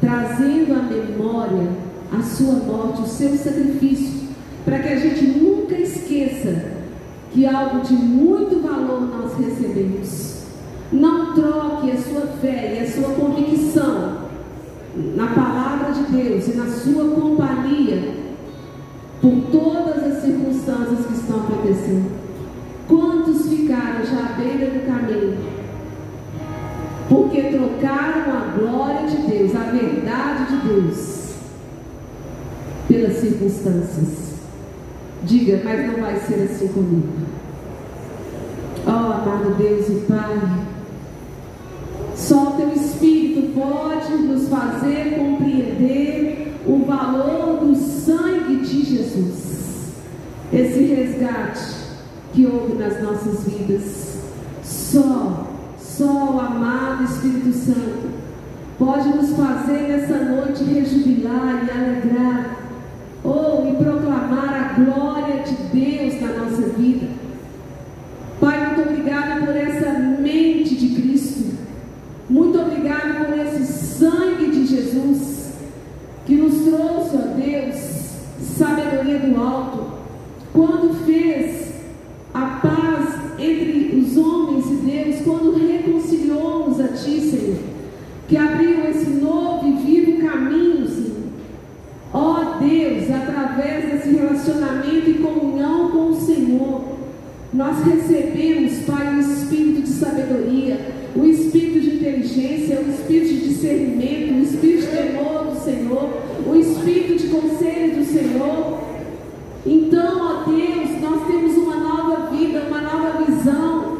Trazendo 0.00 0.74
à 0.74 0.82
memória 0.82 1.68
a 2.12 2.22
sua 2.22 2.54
morte, 2.54 3.02
o 3.02 3.06
seu 3.06 3.34
sacrifício, 3.36 4.28
para 4.64 4.80
que 4.80 4.88
a 4.88 4.96
gente 4.96 5.24
nunca 5.24 5.74
esqueça 5.74 6.72
que 7.32 7.46
algo 7.46 7.80
de 7.80 7.94
muito 7.94 8.60
valor 8.60 9.00
nós 9.00 9.32
recebemos. 9.38 10.42
Não 10.92 11.34
troque 11.34 11.90
a 11.90 11.96
sua 11.96 12.26
fé 12.42 12.76
e 12.76 12.84
a 12.84 12.90
sua 12.90 13.14
convicção 13.14 14.21
na 14.94 15.26
palavra 15.28 15.92
de 15.92 16.02
Deus 16.12 16.48
e 16.48 16.56
na 16.56 16.66
sua 16.66 17.14
companhia 17.14 18.14
por 19.20 19.34
todas 19.50 20.04
as 20.04 20.22
circunstâncias 20.22 21.06
que 21.06 21.12
estão 21.14 21.40
acontecendo. 21.40 22.10
Quantos 22.88 23.48
ficaram 23.48 24.04
já 24.04 24.26
à 24.26 24.32
beira 24.32 24.70
do 24.70 24.86
caminho? 24.86 25.38
Porque 27.08 27.42
trocaram 27.42 28.32
a 28.32 28.56
glória 28.56 29.06
de 29.06 29.16
Deus, 29.28 29.54
a 29.54 29.70
verdade 29.70 30.56
de 30.56 30.68
Deus 30.68 31.22
pelas 32.88 33.16
circunstâncias. 33.16 34.32
Diga, 35.24 35.60
mas 35.64 35.86
não 35.86 36.02
vai 36.02 36.16
ser 36.16 36.42
assim 36.42 36.68
comigo. 36.68 37.08
Oh, 38.84 38.90
amado 38.90 39.54
Deus 39.56 39.88
e 39.88 40.04
Pai, 40.06 40.36
só 42.16 42.48
o 42.48 42.52
Teu 42.52 42.72
Espírito 42.72 43.52
pode 43.58 44.12
nos 44.22 44.48
fazer 44.48 45.16
compreender 45.18 46.54
o 46.66 46.84
valor 46.84 47.64
do 47.64 47.74
sangue 47.74 48.56
de 48.56 48.84
Jesus. 48.84 49.92
Esse 50.52 50.84
resgate 50.84 51.74
que 52.32 52.46
houve 52.46 52.74
nas 52.74 53.02
nossas 53.02 53.44
vidas. 53.44 54.18
Só, 54.62 55.46
só 55.78 56.34
o 56.34 56.40
amado 56.40 57.04
Espírito 57.04 57.52
Santo 57.52 58.10
pode 58.78 59.08
nos 59.08 59.30
fazer 59.30 59.88
nessa 59.88 60.18
noite 60.18 60.64
rejubilar 60.64 61.66
e 61.66 61.70
alegrar 61.70 62.62
Oh, 63.24 63.68
e 63.68 63.76
proclamar 63.76 64.52
a 64.52 64.80
glória 64.80 65.44
de 65.44 65.54
Deus 65.72 66.20
na 66.20 66.42
nossa 66.42 66.62
vida. 66.70 67.06
Pai, 68.40 68.66
muito 68.66 68.90
obrigado 68.90 69.46
por 69.46 69.54
essa 69.54 69.92
mente 69.92 70.74
de 70.74 71.00
Cristo. 71.00 71.56
Muito 72.28 72.60
obrigado 72.60 73.26
por 73.26 73.38
esse 73.38 73.64
sangue 74.02 74.50
de 74.50 74.66
Jesus 74.66 75.52
que 76.26 76.34
nos 76.34 76.54
trouxe, 76.62 77.16
ó 77.16 77.34
Deus, 77.36 77.76
sabedoria 78.58 79.18
do 79.20 79.40
alto. 79.40 79.92
Quando 80.52 81.04
fez 81.06 81.72
a 82.34 82.60
paz 82.60 83.38
entre 83.38 83.96
os 83.96 84.16
homens 84.16 84.66
e 84.70 84.74
Deus, 84.86 85.20
quando 85.24 85.56
reconciliou-nos 85.56 86.80
a 86.80 86.88
Ti, 86.88 87.20
Senhor, 87.20 87.58
que 88.26 88.36
abriu 88.36 88.84
esse 88.88 89.10
novo 89.10 89.68
e 89.68 89.72
vivo 89.84 90.26
caminho, 90.26 90.88
Senhor 90.88 91.22
Ó 92.12 92.58
Deus, 92.60 93.10
através 93.10 93.90
desse 93.90 94.10
relacionamento 94.10 95.08
e 95.08 95.14
comunhão 95.14 95.90
com 95.90 96.10
o 96.10 96.20
Senhor, 96.20 96.84
nós 97.54 97.82
recebemos, 97.84 98.84
Pai, 98.84 99.16
o 99.16 99.20
espírito 99.20 99.82
de 99.82 99.88
sabedoria, 99.88 100.78
o 101.16 101.24
espírito 101.24 101.41
inteligência, 102.32 102.80
o 102.80 102.90
espírito 102.90 103.34
de 103.34 103.48
discernimento, 103.48 104.34
o 104.34 104.42
espírito 104.42 104.80
de 104.82 104.96
temor 104.96 105.44
do 105.44 105.64
Senhor, 105.64 106.10
o 106.46 106.54
espírito 106.56 107.16
de 107.16 107.28
conselho 107.28 107.96
do 107.96 108.04
Senhor. 108.04 108.78
Então, 109.64 110.20
ó 110.20 110.50
Deus, 110.50 111.00
nós 111.00 111.26
temos 111.26 111.56
uma 111.56 111.76
nova 111.76 112.30
vida, 112.30 112.62
uma 112.68 112.80
nova 112.80 113.24
visão. 113.24 113.98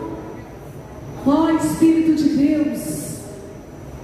Ó 1.24 1.51
Espírito 1.51 2.14
de 2.16 2.30
Deus, 2.30 3.18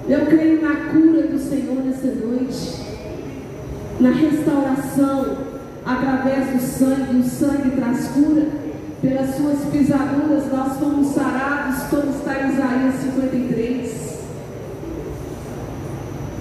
eu 0.09 0.27
creio 0.27 0.63
na 0.63 0.77
cura 0.93 1.27
do 1.27 1.39
Senhor 1.39 1.85
nessa 1.85 2.07
noite 2.07 2.89
na 4.01 4.11
restauração 4.11 5.39
através 5.85 6.47
do 6.51 6.61
sangue, 6.61 7.19
o 7.19 7.25
sangue 7.25 7.71
traz 7.73 8.09
cura. 8.09 8.47
Pelas 9.01 9.37
suas 9.37 9.59
pisaduras 9.71 10.53
nós 10.53 10.77
fomos 10.77 11.15
sarados, 11.15 11.85
como 11.85 12.11
está 12.11 12.43
em 12.43 12.53
Isaías 12.53 12.95
53. 12.97 14.19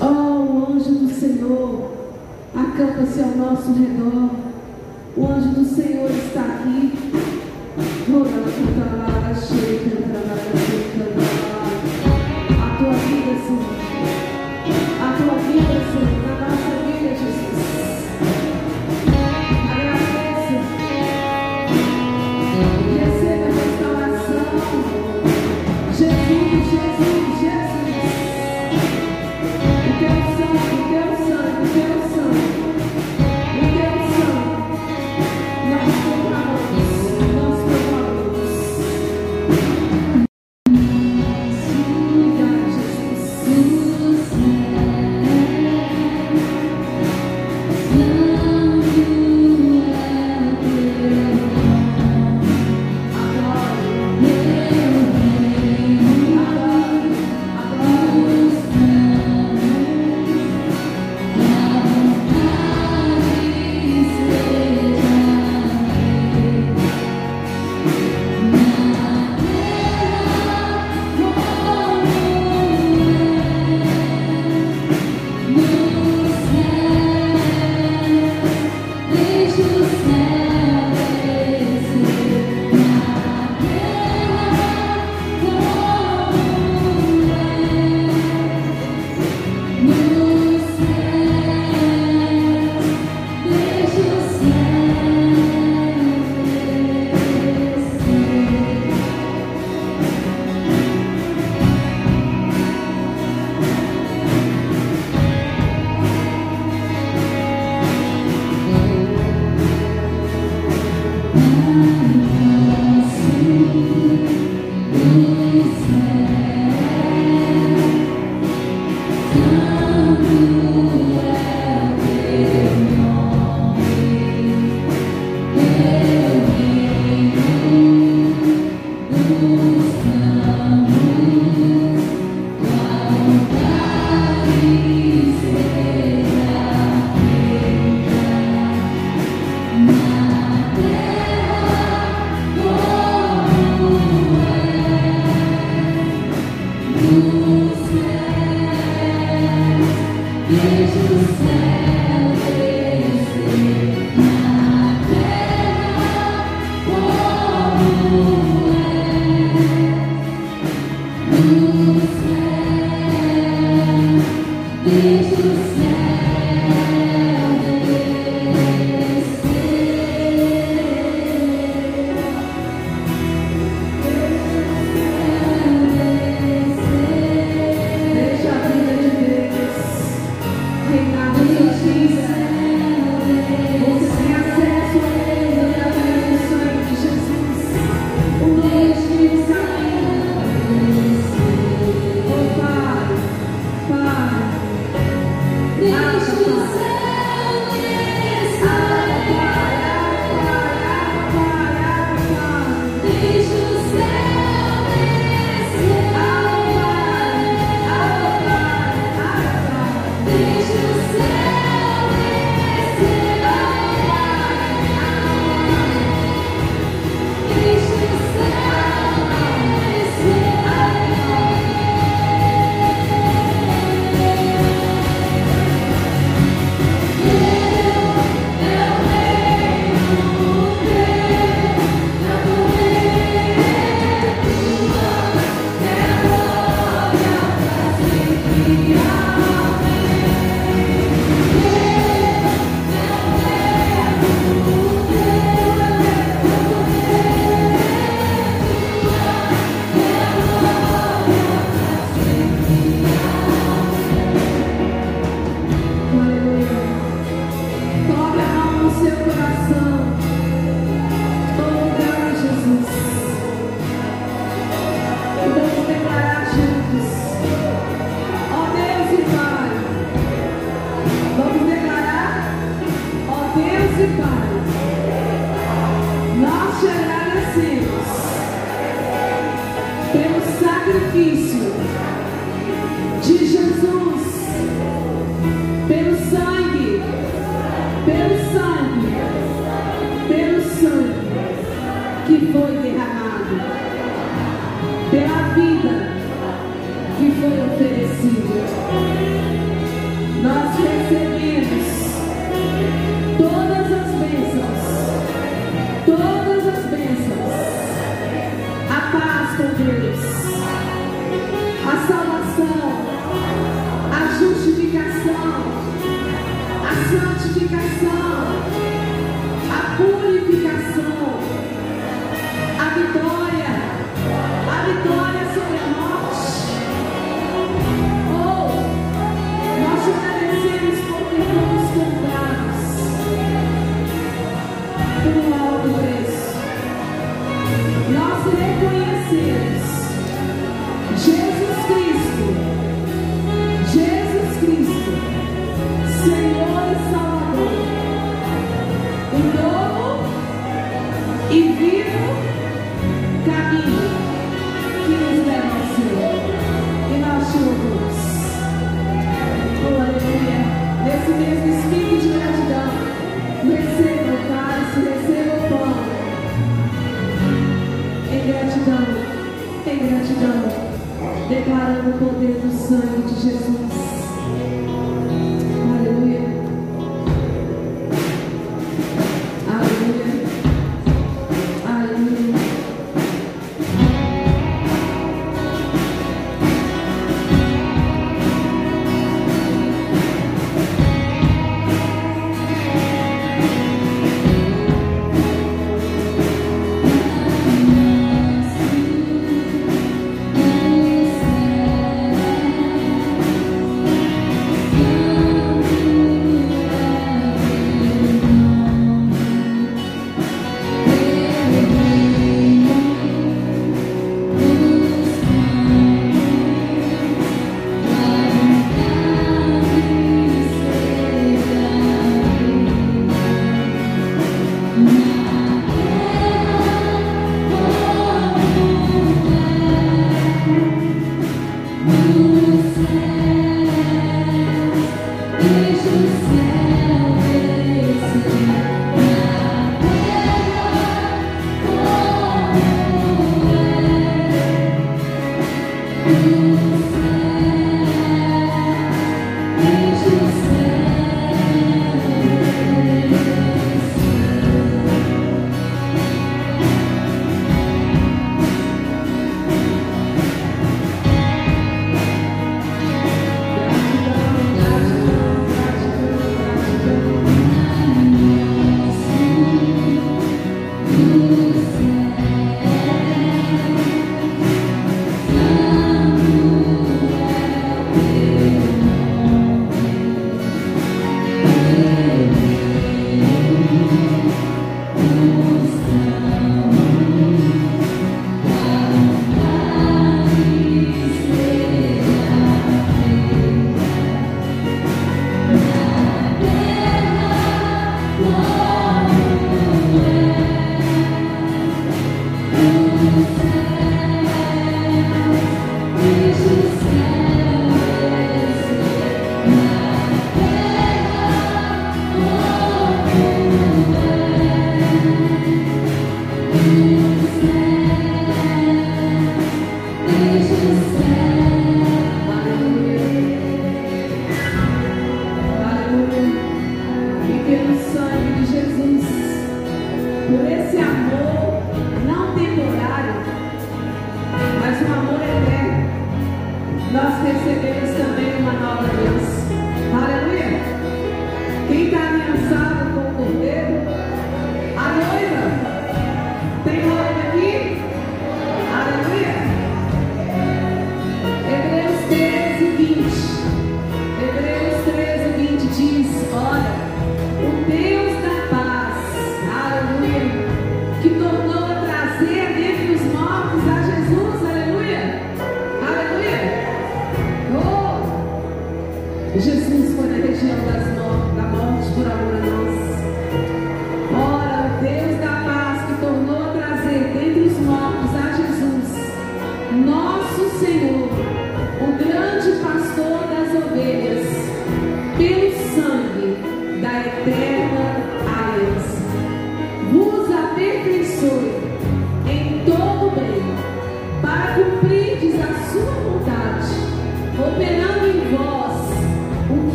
Oh, 0.00 0.04
o 0.04 0.67
anjo 0.78 0.92
do 0.92 1.10
Senhor 1.12 1.90
acampa-se 2.54 3.20
ao 3.20 3.30
nosso 3.36 3.72
redor. 3.72 4.30
O 5.16 5.26
anjo 5.26 5.48
do 5.48 5.64
Senhor 5.64 6.08
está 6.08 6.42
aqui. 6.42 6.92
A 7.78 9.34